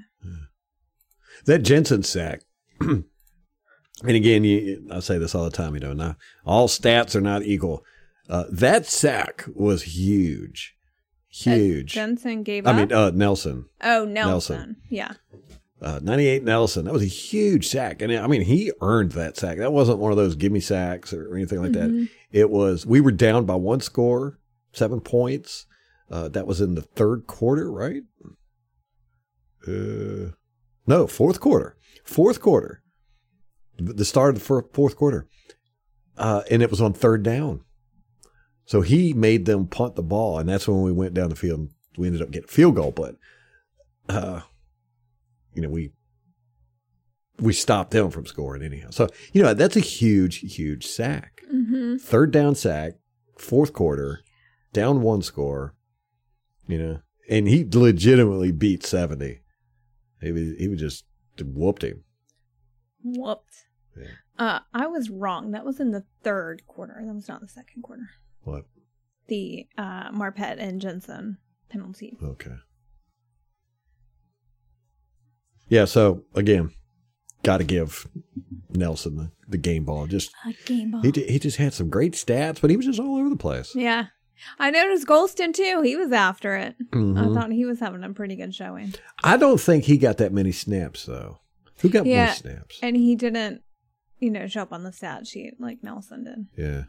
[1.46, 2.42] That Jensen sack.
[4.02, 5.74] and again, you, I say this all the time.
[5.76, 7.84] You know, not all stats are not equal.
[8.30, 10.76] Uh, that sack was huge,
[11.28, 11.94] huge.
[11.94, 12.76] Jensen gave I up.
[12.78, 14.56] mean, uh, Nelson, oh, Nelson.
[14.58, 14.76] Nelson.
[14.90, 15.14] Yeah.
[15.82, 16.86] uh, ninety-eight Nelson.
[16.86, 19.58] That was a huge sack, and I mean, he earned that sack.
[19.58, 21.90] That wasn't one of those gimme sacks or anything like that.
[21.90, 22.10] Mhm.
[22.32, 22.86] It was.
[22.86, 24.40] We were down by one score,
[24.72, 25.66] seven points.
[26.10, 28.04] Uh, that was in the third quarter, right?
[29.68, 30.32] Uh,
[30.86, 31.76] no, fourth quarter.
[32.04, 32.83] Fourth quarter.
[33.86, 35.28] The start of the fourth quarter.
[36.18, 37.62] Uh, and it was on third down.
[38.66, 41.60] So he made them punt the ball, and that's when we went down the field.
[41.60, 43.16] and We ended up getting a field goal, but
[44.08, 44.42] uh,
[45.54, 45.92] you know we
[47.40, 48.90] we stopped them from scoring anyhow.
[48.92, 51.42] So you know that's a huge, huge sack.
[51.54, 51.98] Mm-hmm.
[51.98, 52.94] Third down sack,
[53.38, 54.22] fourth quarter.
[54.72, 55.76] down one score,
[56.68, 59.40] you know, and he legitimately beat 70.
[60.22, 61.06] He was, he was just
[61.40, 62.04] whooped him.
[63.04, 63.63] Whooped.
[63.98, 64.08] Yeah.
[64.40, 65.52] Uh, I was wrong.
[65.52, 67.02] That was in the third quarter.
[67.06, 68.10] That was not the second quarter.
[68.44, 68.66] What?
[69.28, 71.38] The uh, Marpet and Jensen
[71.70, 72.18] penalty.
[72.22, 72.56] Okay.
[75.70, 76.72] Yeah, so again,
[77.44, 78.08] got to give
[78.70, 80.08] Nelson the, the game ball.
[80.08, 81.02] Just A game ball.
[81.02, 83.76] he he just had some great stats, but he was just all over the place.
[83.76, 84.08] yeah.
[84.60, 85.82] I noticed Golston too.
[85.86, 86.76] He was after it.
[86.92, 87.34] I Mhm.
[87.34, 88.94] thought he was having a pretty good showing.
[89.24, 91.40] I don't think he got that many snaps though.
[91.80, 92.26] Who got Yeah.
[92.26, 92.80] more snaps?
[92.84, 93.62] And he didn't,
[94.24, 96.48] you know, show up on the stat sheet like Nelson did.
[96.58, 96.84] Yeah.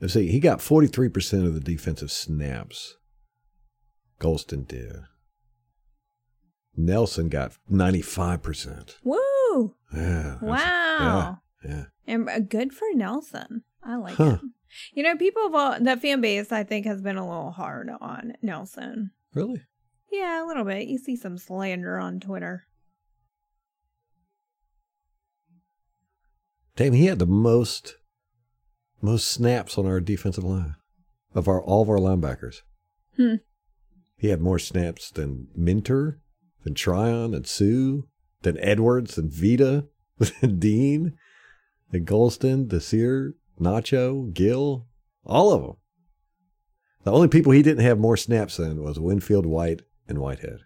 [0.00, 0.28] Let's see.
[0.28, 2.96] He got forty three percent of the defensive snaps.
[4.20, 4.92] Golston did.
[6.76, 8.98] Nelson got ninety five percent.
[9.02, 9.74] Woo!
[9.94, 10.36] Yeah.
[10.42, 11.38] Wow.
[11.64, 11.70] Yeah.
[11.70, 11.84] Yeah.
[12.06, 13.62] And uh, good for Nelson.
[13.82, 14.38] I like Huh.
[14.42, 14.50] it.
[14.94, 17.88] You know, people of all that fan base, I think, has been a little hard
[18.00, 19.12] on Nelson.
[19.32, 19.62] Really?
[20.12, 20.86] Yeah, a little bit.
[20.88, 22.66] You see some slander on Twitter.
[26.76, 27.96] Damn, he had the most
[29.02, 30.76] most snaps on our defensive line
[31.34, 32.62] of our all of our linebackers.
[33.16, 33.36] Hmm.
[34.18, 36.20] He had more snaps than Minter,
[36.64, 38.06] than Tryon, and Suh,
[38.42, 39.86] than Edwards, than Vita,
[40.18, 41.16] than Dean,
[41.90, 44.86] than Golston, Desir, Nacho, Gill,
[45.24, 45.76] all of them.
[47.04, 50.60] The only people he didn't have more snaps than was Winfield, White, and Whitehead.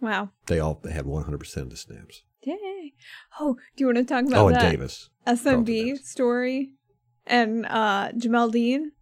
[0.00, 0.30] Wow.
[0.46, 2.22] They all had 100% of the snaps.
[2.42, 2.92] Yay.
[3.40, 5.10] Oh, do you want to talk about Oh, and that Davis.
[5.26, 6.08] SMB Davis.
[6.08, 6.70] story
[7.26, 8.92] and uh, Jamel Dean?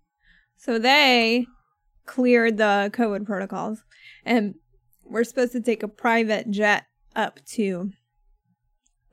[0.57, 1.47] So they
[2.07, 3.83] cleared the COVID protocols
[4.25, 4.55] and
[5.05, 6.85] we're supposed to take a private jet
[7.17, 7.91] up to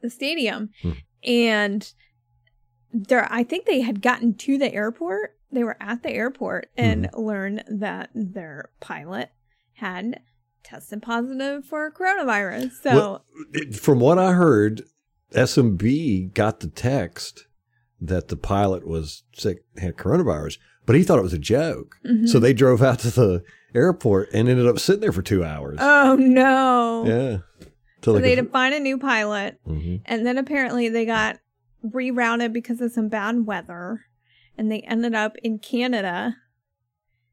[0.01, 0.69] the stadium.
[0.81, 0.91] Hmm.
[1.23, 1.93] And
[2.91, 5.37] there, I think they had gotten to the airport.
[5.51, 9.29] They were at the airport and learned that their pilot
[9.73, 10.19] had
[10.67, 12.71] tested positive for coronavirus.
[12.83, 12.95] So.
[12.95, 13.25] Well,
[13.73, 14.83] from what I heard,
[15.33, 17.45] SMB got the text
[17.99, 21.95] that the pilot was sick, had coronavirus, but he thought it was a joke.
[22.05, 22.27] Mhm.
[22.27, 23.43] So they drove out to the
[23.73, 25.77] airport and ended up sitting there for two hours.
[25.81, 27.03] Oh no!
[27.05, 27.37] yeah.
[28.03, 30.01] So they had to find a new pilot, Mhm.
[30.05, 31.39] and then apparently they got
[31.85, 34.01] rerouted because of some bad weather,
[34.57, 36.35] and they ended up in Canada.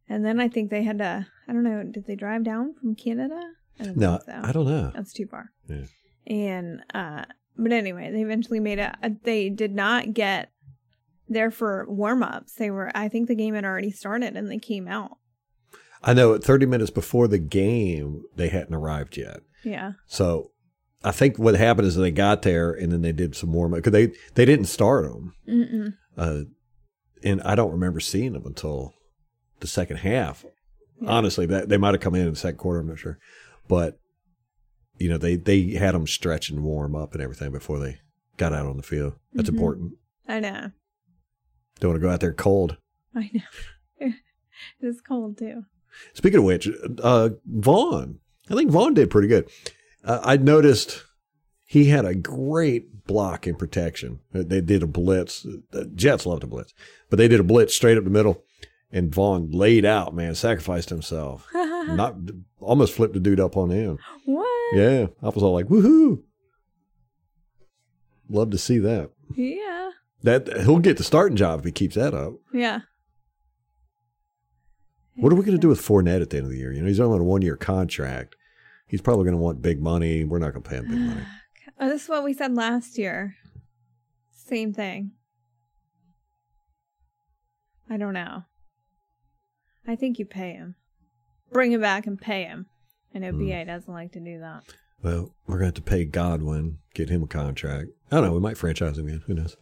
[0.09, 1.27] And then I think they had to.
[1.49, 1.83] I don't know.
[1.83, 3.41] Did they drive down from Canada?
[3.81, 4.41] I No, so.
[4.43, 4.93] I don't know.
[4.95, 5.51] That's too far.
[5.69, 5.85] Yeah.
[6.27, 7.25] And uh,
[7.57, 8.95] but anyway, they eventually made it.
[9.25, 10.51] They did not get
[11.29, 12.55] there for warm ups.
[12.55, 12.91] They were.
[12.95, 15.19] I think the game had already started, and they came out.
[16.05, 19.41] I know 30 minutes before the game, they hadn't arrived yet.
[19.65, 19.93] Yeah.
[20.07, 20.51] So
[21.03, 23.79] I think what happened is they got there and then they did some warm up
[23.79, 25.35] because they, they didn't start them.
[26.17, 26.41] Uh,
[27.23, 28.93] and I don't remember seeing them until
[29.65, 30.45] the second half.
[31.01, 31.11] Yeah.
[31.11, 32.81] Honestly, that they might have come in in the second quarter.
[32.81, 33.19] I'm not sure,
[33.67, 33.99] but
[34.99, 37.99] you know they they had them stretch and warm up and everything before they
[38.37, 39.15] got out on the field.
[39.33, 39.55] That's Mhm.
[39.55, 39.93] important.
[40.29, 40.71] I know.
[41.81, 42.77] Don't want to go out there cold.
[43.15, 44.13] I know.
[44.81, 45.65] it's cold too.
[46.13, 46.69] Speaking of which,
[47.03, 48.19] uh, Vaughn,
[48.51, 49.49] I think Vaughn did pretty good.
[50.05, 51.03] Uh, I noticed
[51.67, 54.21] he had a great block in protection.
[54.33, 55.43] They did a blitz.
[55.71, 56.73] The Jets love to blitz,
[57.11, 58.44] but they did a blitz straight up the middle,
[58.95, 61.49] and Vaughn laid out, man, sacrificed himself.
[61.55, 62.15] Not
[62.61, 63.99] almost flipped the dude up on him.
[64.25, 64.47] what?
[64.73, 66.23] Yeah, I was all like, woohoo!
[68.29, 69.11] Love to see that.
[69.35, 69.91] Yeah.
[70.23, 72.35] That he'll get the starting job if he keeps that up.
[72.53, 72.81] Yeah.
[75.17, 76.73] What are we going to do with Fournette at the end of the year?
[76.73, 78.37] You know, he's only on a one year contract.
[78.87, 80.25] He's probably going to want big money.
[80.25, 81.23] We're not going to pay him big money.
[81.81, 83.35] Oh, this is what we said last year.
[84.31, 85.11] Same thing.
[87.91, 88.45] I don't know.
[89.87, 90.77] I think you pay him.
[91.53, 92.67] Bring him back and pay him.
[93.15, 93.47] I know Hmm.
[93.49, 94.65] BA doesn't like to do that.
[95.03, 97.91] Well, we're going to have to pay Godwin, get him a contract.
[98.11, 98.33] I don't know.
[98.33, 99.23] We might franchise him again.
[99.27, 99.57] Who knows?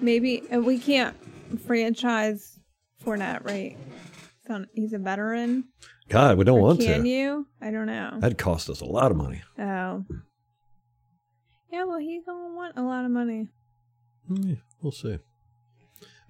[0.00, 1.16] Maybe uh, we can't
[1.66, 2.58] franchise
[3.04, 3.76] Fournette, right?
[4.72, 5.64] He's a veteran.
[6.08, 7.08] God, we don't Or want can to.
[7.08, 7.46] you?
[7.60, 8.16] I don't know.
[8.20, 9.42] That'd cost us a lot of money.
[9.58, 10.04] Oh.
[11.70, 13.48] Yeah, well, he's gonna want a lot of money.
[14.26, 15.18] Hmm, we'll see.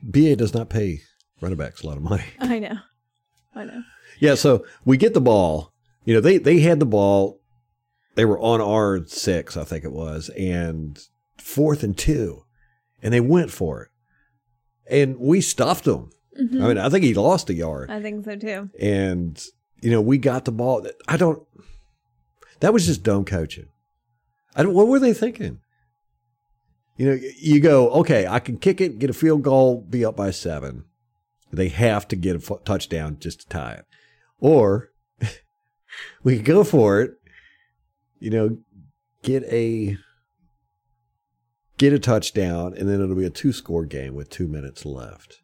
[0.02, 1.00] BA does not pay
[1.40, 2.24] running backs a lot of money.
[2.40, 2.78] I know.
[3.58, 3.82] I know.
[4.20, 5.72] Yeah, so we get the ball.
[6.04, 7.40] You know, they they had the ball.
[8.14, 10.98] They were on our six, I think it was, and
[11.38, 12.44] fourth and two,
[13.02, 13.88] and they went for it,
[14.92, 16.10] and we stopped them.
[16.40, 16.62] Mhm.
[16.62, 18.70] I mean, I think he lost a yard, I think so too.
[18.80, 19.40] and
[19.80, 20.86] you know, we got the ball.
[21.06, 21.42] I don't.
[22.60, 23.66] That was just dumb coaching.
[24.56, 24.74] I don't.
[24.74, 25.60] What were they thinking?
[26.96, 30.16] You know, you go, okay, I can kick it, get a field goal, be up
[30.16, 30.84] by seven,
[31.52, 33.84] They have to get a f- touchdown just to tie it.
[34.40, 34.90] Or
[36.22, 37.12] we could go for it,
[38.18, 38.58] you know,
[39.22, 39.96] get a
[41.78, 45.40] get a touchdown and then it'll be a two score game with 2 minutes left.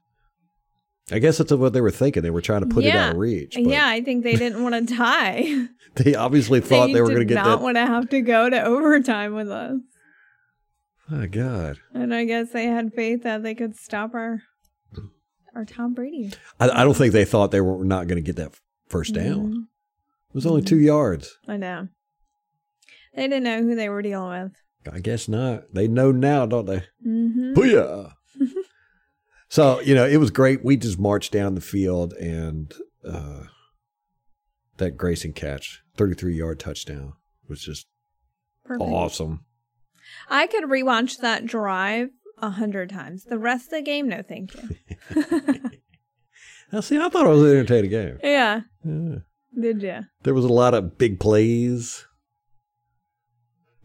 [1.12, 2.22] I guess that's what they were thinking.
[2.22, 3.54] They were trying to put it out of reach.
[3.54, 5.66] But Yeah, I think they didn't want to tie.
[5.96, 7.60] They obviously thought they, were going to did get not that.
[7.62, 9.78] want to have to go to overtime with us.
[11.08, 11.78] My God.
[11.92, 14.42] And I guess they had faith that they could stop our
[15.54, 16.32] our Tom Brady.
[16.60, 18.54] I, I don't think they thought they were not going to get that
[18.88, 19.52] first down.
[19.52, 19.62] Mhm.
[20.30, 21.38] It was only two yards.
[21.46, 21.88] I know.
[23.14, 24.52] They didn't know who they were dealing with.
[24.92, 25.72] I guess not.
[25.72, 26.82] They know now, don't they?
[27.02, 28.12] hmm Booyah.
[29.48, 30.64] so, you know, it was great.
[30.64, 32.74] We just marched down the field and
[33.08, 33.44] uh,
[34.78, 37.12] that Grayson catch, 33 yard touchdown,
[37.48, 37.86] was just
[38.64, 38.90] Perfect.
[38.90, 39.44] awesome.
[40.28, 42.08] I could rewatch that drive
[42.38, 43.24] a hundred times.
[43.24, 44.68] The rest of the game, no, thank you.
[46.72, 48.18] Now, see, I thought it was an entertaining game.
[48.22, 49.16] yeah, Yeah.
[49.60, 50.00] did you?
[50.22, 52.04] There was a lot of big plays,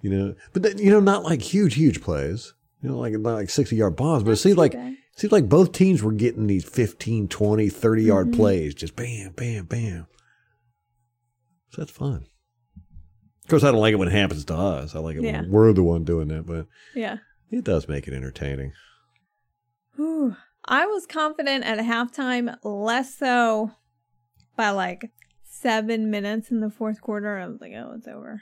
[0.01, 3.35] you know, but then, you know, not like huge, huge plays, you know, like not
[3.35, 4.75] like 60 yard bombs, but it seemed like
[5.15, 8.35] seemed like both teams were getting these 15, 20, 30 yard Mhm.
[8.35, 10.07] plays, just bam, bam, bam.
[11.71, 12.25] So that's fun.
[13.43, 14.95] Of course, I don't like it when it happens to us.
[14.95, 15.41] I like it Yeah.
[15.41, 17.17] when we're the one doing that, but Yeah.
[17.51, 18.71] It does make it entertaining.
[20.65, 23.71] I was confident at halftime, less so
[24.55, 25.11] by like
[25.43, 27.37] seven minutes in the fourth quarter.
[27.37, 28.41] I was like, oh, it's over.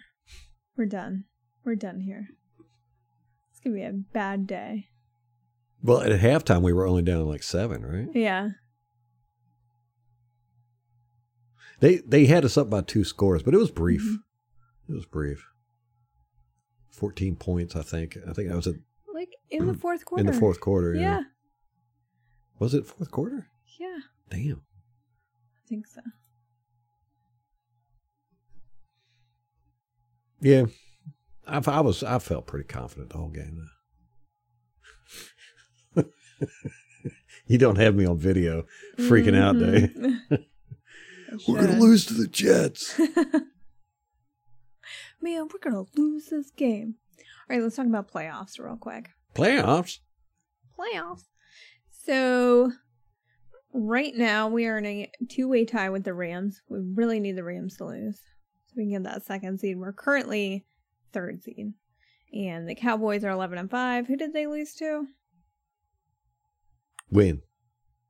[0.75, 1.23] We're done.
[1.65, 2.27] We're done here.
[3.51, 4.87] It's going to be a bad day.
[5.81, 8.09] Well, at halftime, we were only down like seven, right?
[8.13, 8.49] Yeah.
[11.79, 14.01] They they had us up by two scores, but it was brief.
[14.01, 14.17] Mhm.
[14.89, 15.45] It was brief.
[16.89, 18.17] 14 points, I think.
[18.27, 18.81] I think that was Like
[19.49, 20.21] in the fourth quarter.
[20.21, 20.93] in the fourth quarter.
[20.93, 21.01] Yeah.
[21.01, 21.21] Yeah.
[22.59, 23.47] Was it fourth quarter?
[23.79, 23.99] Yeah.
[24.29, 24.61] Damn.
[25.55, 26.01] I think so.
[30.41, 30.65] Yeah.
[31.47, 33.67] I, I was I felt pretty confident the whole game.
[37.47, 38.65] you don't have me on video
[38.97, 39.91] freaking out, Dave.
[39.95, 40.19] Mhm.
[41.47, 42.99] We're gonna lose to the Jets.
[45.21, 46.95] Man, we're gonna lose this game.
[47.19, 49.09] All right, let's talk about playoffs real quick.
[49.37, 49.99] Playoffs.
[50.77, 51.23] Playoffs.
[51.91, 52.71] So,
[53.73, 56.61] right now we are in a two-way tie with the Rams.
[56.69, 58.17] We really need the Rams to lose
[58.65, 59.77] so we can get that second seed.
[59.77, 60.65] We're currently
[61.13, 61.73] third seed,
[62.33, 64.07] and the Cowboys are eleven and five.
[64.07, 65.07] Who did they lose to?
[67.09, 67.41] Win.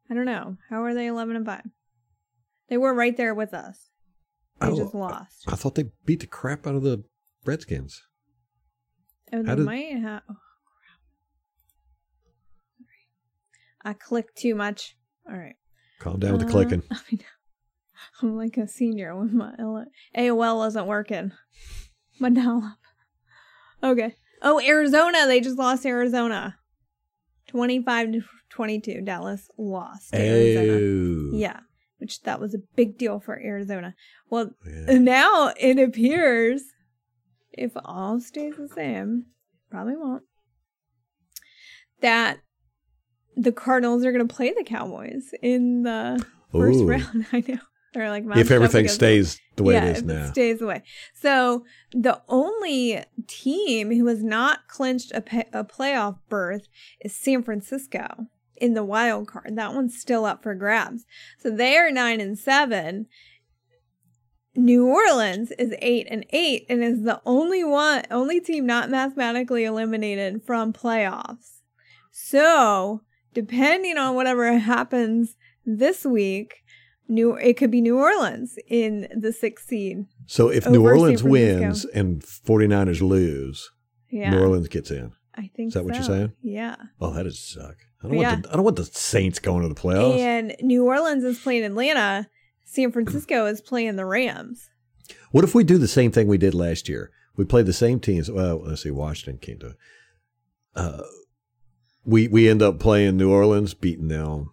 [0.10, 0.58] I don't know.
[0.70, 1.66] How are they eleven and five?
[2.70, 3.90] They were right there with us.
[4.60, 5.44] They Oh, just lost.
[5.48, 7.04] I thought they beat the crap out of the
[7.46, 8.02] Redskins.
[9.32, 10.24] Oh, they did- might have.
[13.88, 14.96] I clicked too much.
[15.30, 15.56] All right.
[16.00, 16.84] Calm down with the Uh, clicking.
[16.92, 17.20] I know.
[18.22, 19.56] I'm like a senior when my
[20.16, 21.32] AOL isn't working.
[22.20, 22.78] My dial up.
[23.82, 24.16] Okay.
[24.42, 25.26] Oh, Arizona.
[25.26, 26.58] They just lost Arizona.
[27.48, 29.02] 25 to 22.
[29.02, 30.14] Dallas lost.
[30.14, 30.74] Arizona.
[30.74, 31.38] Oh.
[31.38, 31.60] Yeah.
[32.00, 33.96] Which that was a big deal for Arizona.
[34.30, 34.98] Well, Yeah.
[35.00, 36.62] now it appears
[37.54, 39.28] if all stays the same,
[39.72, 40.24] probably won't,
[42.02, 42.38] that
[43.38, 46.88] the Cardinals are going to play the Cowboys in the first Ooh.
[46.88, 47.28] round.
[47.32, 47.60] I know.
[47.94, 50.26] They're like If everything stays the way yeah, it is now.
[50.26, 50.84] It stays the way.
[51.16, 55.24] So the only team who has not clinched a,
[55.54, 56.68] a playoff berth
[57.00, 58.28] is San Francisco
[58.58, 59.56] in the wild card.
[59.56, 61.06] That one's still up for grabs.
[61.40, 63.08] So they are nine and seven.
[64.56, 69.64] New Orleans is eight and eight and is the only one, only team not mathematically
[69.64, 71.62] eliminated from playoffs.
[72.12, 73.02] So
[73.42, 75.36] depending on whatever happens
[75.66, 76.64] this week,
[77.08, 80.06] New it could be New Orleans in the sixth seed.
[80.26, 83.72] So if New Orleans wins and 49ers lose,
[84.10, 85.12] Yeah, New Orleans gets in.
[85.36, 86.32] I think Is that what you're saying?
[86.42, 87.76] Yeah, Oh, that'd suck.
[88.04, 88.32] I don't, Yeah.
[88.32, 90.18] want the, I don't want the Saints going to the playoffs.
[90.20, 92.28] and New Orleans is playing Atlanta.
[92.66, 94.70] San Francisco is playing the Rams.
[95.32, 97.12] What if we do the same thing we did last year?
[97.38, 98.30] We play the same teams.
[98.32, 99.76] Well, let's see, Washington came to.
[100.76, 101.04] Uh,
[102.08, 104.52] we we end up playing New Orleans, beating them.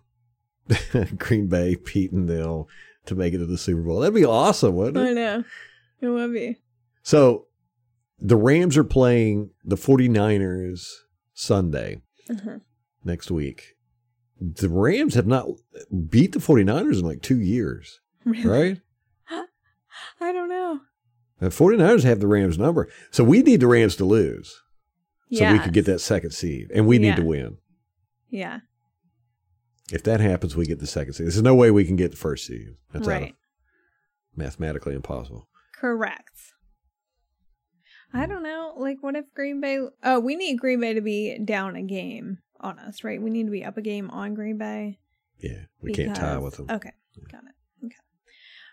[1.18, 2.64] Green Bay beating them
[3.06, 4.00] to make it to the Super Bowl.
[4.00, 5.10] That'd be awesome, wouldn't it?
[5.10, 5.44] I know
[6.00, 6.56] it would be.
[7.02, 7.46] So
[8.18, 10.88] the Rams are playing the 49ers
[11.34, 12.00] Sunday
[12.30, 12.58] Uh-huh.
[13.04, 13.76] next week.
[14.40, 15.46] The Rams have not
[16.08, 18.48] beat the 49ers in like two years, Really?
[18.48, 18.80] right?
[20.20, 20.80] I don't know.
[21.40, 22.88] The 49ers have the Rams number.
[23.10, 24.62] So we need the Rams to lose
[25.32, 26.70] so we could get that second seed.
[26.74, 27.16] And we need Yeah.
[27.16, 27.56] to win.
[28.30, 28.60] Yeah,
[29.92, 31.26] If that happens, we get the second seed.
[31.26, 32.68] There's no way we can get the first seed.
[32.92, 33.34] That's out of- right.
[34.34, 35.48] mathematically impossible.
[35.78, 36.52] Correct.
[38.12, 38.74] I don't know.
[38.78, 39.78] Like, what if Green Bay?
[40.02, 43.20] Oh, we need Green Bay to be down a game on us, right?
[43.20, 44.98] We need to be up a game on Green Bay.
[45.38, 46.66] Yeah, we can't tie with them.
[46.70, 46.92] Okay,
[47.30, 47.86] got it.
[47.86, 47.96] Okay.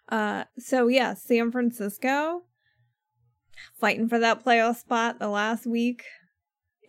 [0.10, 2.43] Uh, so yeah, San Francisco
[3.80, 6.04] fighting for that playoff spot the last week,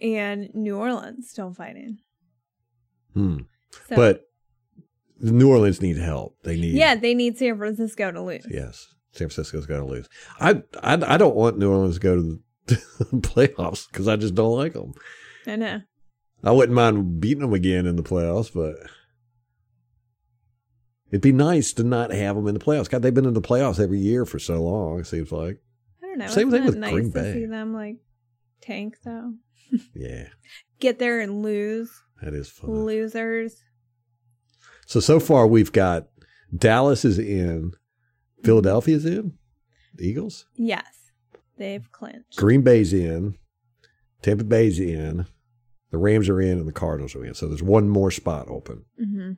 [0.03, 1.98] and New Orleans still fighting.
[3.14, 3.38] Hmm.
[3.88, 4.24] So, But
[5.20, 6.36] New Orleans need help.
[6.42, 8.46] They need yeah, they need San Francisco to lose.
[8.50, 10.09] Yes, San Francisco's got to lose.
[10.40, 12.74] I, I I don't want New Orleans to go to the
[13.14, 14.92] playoffs because I just don't like them.
[15.46, 15.80] I know.
[16.44, 18.74] I wouldn't mind beating them again in the playoffs, but
[21.11, 22.90] it'd be nice to not have them in the playoffs.
[22.90, 24.98] God, they've been in the playoffs every year for so long.
[24.98, 25.61] It seems like.
[26.03, 26.26] I don't know.
[26.26, 27.32] Same thing with nice Green Bay.
[27.32, 27.98] see them like
[28.62, 29.34] tank though.
[29.94, 30.28] Yeah,
[30.80, 31.90] Get there and lose.
[32.22, 32.70] that is fun.
[32.84, 33.56] Losers.
[34.86, 36.08] So so far we've got
[36.54, 37.72] Dallas is in,
[38.44, 39.38] Philadelphia's in,
[39.94, 40.84] the Eagles, Yes.
[41.58, 42.36] They've clinched.
[42.36, 43.36] Green Bay's in,
[44.22, 45.26] Tampa Bay's in,
[45.90, 47.34] the Rams are in, and the Cardinals are in.
[47.34, 49.32] So there's one more spot open, Mm-hmm.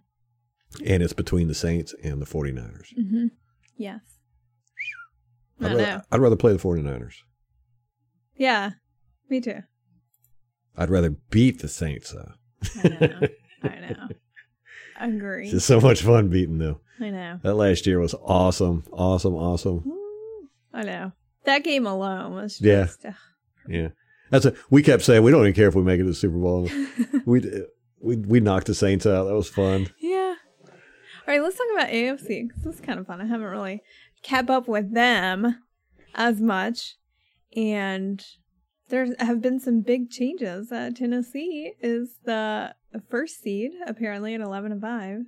[0.86, 2.94] and it's between the Saints and the 49ers.
[2.98, 3.26] Mm-hmm.
[3.76, 4.00] Yes.
[5.60, 5.76] I I'd know.
[5.78, 7.14] rather, I'd rather play the 49ers.
[8.36, 8.70] Yeah.
[9.28, 9.62] Me too.
[10.76, 12.32] I'd rather beat the Saints, though.
[12.82, 13.20] I know.
[13.62, 14.08] I know.
[15.00, 15.44] Agree.
[15.44, 16.76] It's just so much fun beating them.
[17.00, 17.40] I know.
[17.42, 19.84] That last year was awesome, awesome, awesome.
[20.72, 21.12] I know.
[21.44, 22.84] That game alone was Yeah.
[22.84, 23.04] just.
[23.06, 23.14] ugh.
[23.68, 23.88] Yeah,
[24.30, 24.54] that's a.
[24.70, 26.68] We kept saying we don't even care if we make it to the Super Bowl.
[27.26, 29.24] we we uh, we knocked the Saints out.
[29.24, 29.88] That was fun.
[30.00, 30.34] Yeah.
[30.66, 30.72] All
[31.28, 33.20] right, let's talk about AFC because this is kind of fun.
[33.20, 33.80] I haven't really
[34.22, 35.62] kept up with them
[36.14, 36.96] as much,
[37.56, 38.22] and
[38.94, 40.70] there have been some big changes.
[40.70, 42.74] Uh, Tennessee is the
[43.10, 45.18] first seed apparently at eleven and five,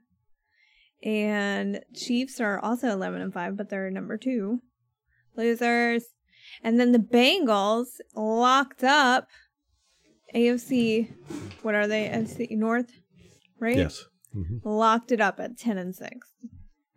[1.02, 4.60] and Chiefs are also eleven and five, but they're number two.
[5.36, 6.04] Losers,
[6.62, 9.26] and then the Bengals locked up.
[10.34, 11.12] AFC,
[11.62, 12.08] what are they?
[12.08, 12.92] AFC North,
[13.58, 13.76] right?
[13.76, 14.04] Yes.
[14.34, 14.60] Mhm.
[14.64, 16.12] locked it up at 10 and 6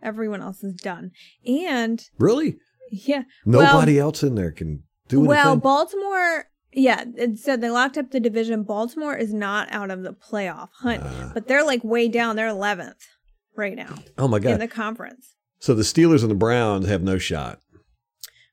[0.04, 1.12] everyone else is done
[1.48, 2.58] and Really?
[2.92, 5.28] yeah Nobody else in there can do anything.
[5.30, 10.04] well baltimore yeah it said they locked up the division baltimore is not out of
[10.04, 11.32] the playoff hunt Ah.
[11.34, 12.96] but they're like way down they're 11th
[13.56, 14.52] right now oh my god.
[14.54, 17.60] in the conference so the Steelers and the Browns have no shot,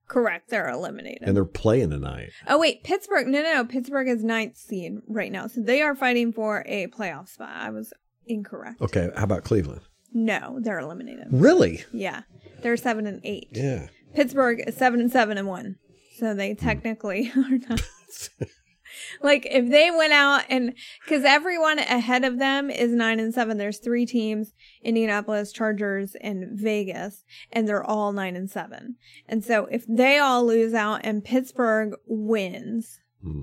[0.08, 2.30] correct they're eliminated and they're playing tonight.
[2.48, 5.94] oh wait pittsburgh no no no pittsburgh is ninth seed right now so they are
[5.94, 7.92] fighting for a playoff spot i was
[8.26, 9.82] incorrect Okay, how about Cleveland?
[10.12, 11.84] no they're eliminated Really?
[11.92, 12.22] yeah
[12.62, 13.88] they're seven and eight Yeah.
[14.14, 15.76] Pittsburgh is seven and seven and one,
[16.18, 17.82] so they technically are not.
[19.22, 23.58] like if they went out and because everyone ahead of them is nine and seven.
[23.58, 24.52] There's three teams:
[24.82, 28.96] Indianapolis, Chargers, and Vegas, and they're all nine and seven.
[29.28, 33.42] And so if they all lose out and Pittsburgh wins, hmm.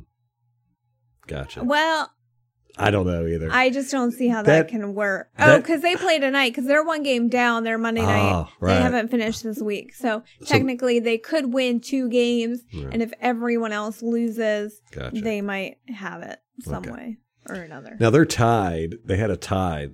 [1.28, 1.64] Gotcha.
[1.64, 2.12] well,
[2.78, 3.50] I don't know either.
[3.52, 5.30] I just don't see how that, That- can work.
[5.38, 7.64] oh, because they play tonight because they're one game down.
[7.64, 8.32] They're Monday night.
[8.32, 8.76] Ah, right.
[8.76, 12.64] They haven't finished this week, so, So- technically they could win two games.
[12.92, 15.22] And if everyone else loses, Gotcha.
[15.22, 16.92] they might have it some Okay.
[16.92, 17.18] way
[17.48, 17.96] or another.
[18.00, 18.96] Now they're tied.
[19.06, 19.90] They had a tie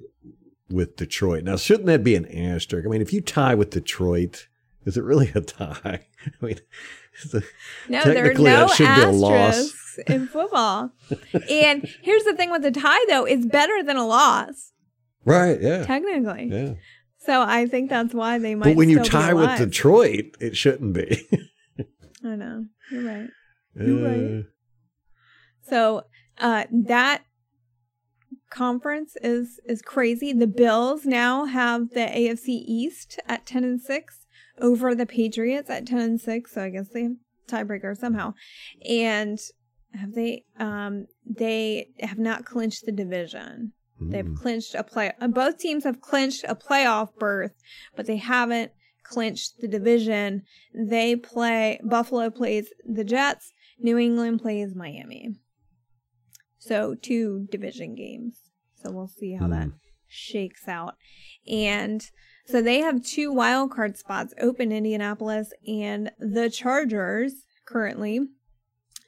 [0.69, 1.43] with Detroit.
[1.43, 2.87] Now shouldn't that be an asterisk?
[2.87, 4.47] I mean, if you tie with Detroit,
[4.85, 6.07] is it really a tie?
[6.41, 6.59] I mean,
[7.87, 9.33] No, there are no should be a loss.
[9.57, 10.91] asterisks in football.
[11.49, 14.71] and here's the thing with a tie, though, it's better than a loss,
[15.25, 15.61] right?
[15.61, 16.49] Yeah, technically.
[16.51, 16.73] yeah.
[17.17, 18.63] So I think that's why they might.
[18.65, 19.57] But when you tie with.
[19.57, 21.27] Detroit, it shouldn't be.
[22.23, 23.29] I know you're right.
[23.75, 24.39] You're right.
[24.39, 24.43] Uh,
[25.69, 26.03] So
[26.37, 27.23] uh, that
[28.49, 30.33] conference is is crazy.
[30.33, 34.25] The Bills now have the AFC East at ten and six
[34.61, 36.53] over the Patriots at ten and six.
[36.53, 37.15] So I guess they have
[37.47, 38.33] tiebreaker somehow.
[38.87, 39.39] And
[39.93, 40.43] have they?
[40.59, 43.73] Um, they have not clinched the division.
[44.01, 44.37] They've mm.
[44.37, 45.11] clinched a play.
[45.19, 47.51] uh, Both teams have clinched a playoff berth,
[47.97, 48.71] but they haven't
[49.03, 50.43] clinched the division.
[50.73, 51.79] They play.
[51.83, 53.51] Buffalo plays the Jets.
[53.77, 55.35] New England plays Miami.
[56.59, 58.39] So two division games.
[58.75, 59.75] So we'll see how that Hmm.
[60.07, 60.95] shakes out.
[61.47, 62.09] And
[62.49, 67.33] so they have two wild card spots open Indianapolis and the Chargers
[67.65, 68.21] currently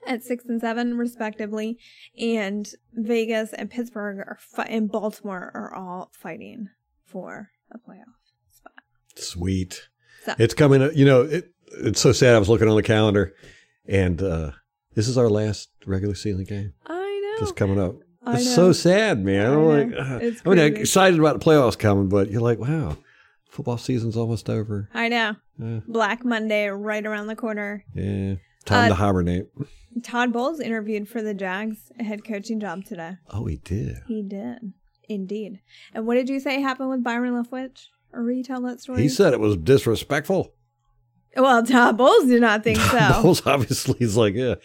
[0.08, 1.78] at six and seven respectively,
[2.20, 6.70] and Vegas and Pittsburgh are fi- and Baltimore are all fighting
[7.06, 8.16] for a playoff
[8.52, 8.74] spot.
[9.16, 9.90] Sweet.
[10.26, 10.90] So- It's coming.
[10.96, 12.36] You know, it, it's so sad.
[12.36, 13.34] I was looking on the calendar,
[13.88, 14.52] and uh,
[14.96, 16.74] this is our last regular season game.
[16.88, 17.40] I know.
[17.46, 17.96] Just coming up.
[18.26, 18.52] I It's know.
[18.56, 19.52] so sad, man.
[19.54, 22.98] I'm like, uh, I mean, I'm excited about the playoffs coming, but you're like, wow,
[23.52, 24.90] football season's almost over.
[24.94, 25.36] I know.
[25.60, 25.82] Yeah.
[25.88, 27.86] Black Monday right around the corner.
[27.94, 28.36] Yeah,
[28.66, 29.48] time Uh, to hibernate.
[30.04, 33.18] Todd Bowles interviewed for the Jags head coaching job today.
[33.30, 33.98] Oh, he did.
[34.08, 34.74] He did.
[35.10, 35.60] Indeed.
[35.94, 37.88] And what did you say happened with Byron Leftwich?
[38.14, 39.02] Or retell that story?
[39.02, 40.54] He said it was disrespectful.
[41.36, 43.22] well, Todd Bowles did not think so.
[43.22, 44.56] Bowles obviously is like, yeah,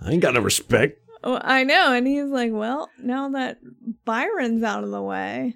[0.00, 0.98] I ain't got no respect.
[1.22, 1.92] Well, I know.
[1.92, 3.58] And he's like, well, now that
[4.04, 5.54] Byron's out of the way,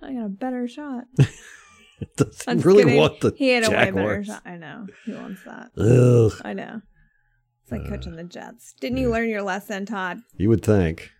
[0.00, 1.04] I got a better shot.
[2.16, 2.98] Does he really kidding.
[2.98, 4.42] want the He had a way better shot.
[4.44, 4.86] I know.
[5.04, 5.70] He wants that.
[5.76, 6.80] Ugh, I know.
[7.62, 8.74] It's like Uh, coaching the Jets.
[8.80, 10.20] Didn't you learn your lesson, Todd?
[10.36, 11.10] you would think.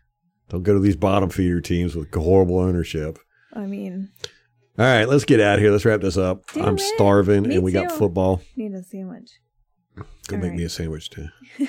[0.49, 3.18] Don't go to these bottom feeder teams with horrible ownership.
[3.53, 4.11] I mean,
[4.79, 5.70] All right, let's get out of here.
[5.72, 6.45] Let's wrap this up.
[6.57, 6.81] I'm it.
[6.81, 8.41] starving, Me and we got football.
[8.57, 9.31] need a sandwich.
[10.29, 11.26] Go All make me a sandwich too.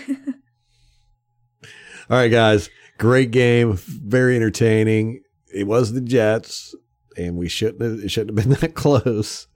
[2.09, 2.69] All right, guys.
[2.97, 3.73] Great game.
[3.75, 5.21] Very entertaining.
[5.53, 6.75] It was the Jets,
[7.17, 9.47] and we shouldn't have, it shouldn't have been that close.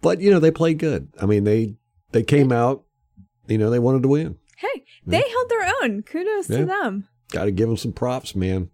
[0.00, 1.08] But you know they played good.
[1.20, 1.76] I mean they
[2.12, 2.84] they came out.
[3.46, 4.38] You know they wanted to win.
[4.56, 6.02] Hey, they held their own.
[6.02, 6.58] Kudos Yeah.
[6.58, 7.08] to them.
[7.32, 8.70] Got to give them some props, man.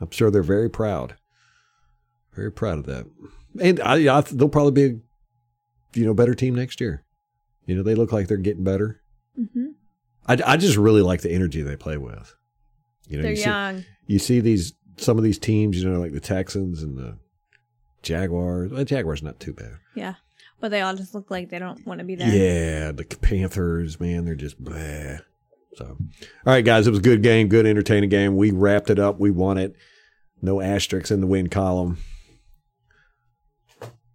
[0.00, 1.16] I'm sure they're very proud.
[2.34, 3.06] Very proud of that.
[3.60, 7.04] And I, I they'll probably be a you know better team next year.
[7.64, 9.00] You know they look like they're getting better.
[9.34, 9.68] hmm
[10.28, 12.34] I, I just really like the energy they play with.
[13.08, 13.84] You know, They're you see, young.
[14.08, 17.16] you see these some of these teams, you know, like the Texans and the
[18.02, 18.70] Jaguars.
[18.72, 19.78] Well, Jaguars not too bad.
[19.94, 20.14] Yeah.
[20.58, 22.28] But they all just look like they don't want to be there.
[22.28, 25.18] Yeah, the Panthers, man, they're just blah.
[25.74, 25.98] So, all
[26.46, 28.36] right, guys, it was a good game, good entertaining game.
[28.36, 29.20] We wrapped it up.
[29.20, 29.74] We won it.
[30.40, 31.98] No asterisks in the win column.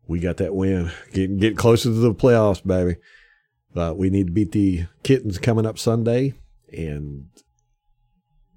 [0.08, 0.92] We got that win.
[1.14, 2.96] Getting get closer to the playoffs, baby.
[3.76, 6.34] Uh, we need to beat the kittens coming up Sunday,
[6.76, 7.28] and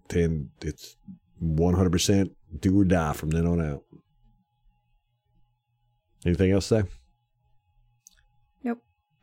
[0.08, 0.96] then it's
[1.38, 3.82] one hundred percent do or die from then on out.
[6.24, 6.88] Anything else to say?
[8.62, 8.78] Nope.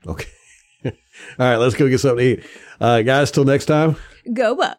[0.05, 0.29] Okay.
[0.85, 0.93] All
[1.37, 2.45] right, let's go get something to eat.
[2.79, 3.95] Uh, guys, till next time.
[4.33, 4.75] Go Bucs.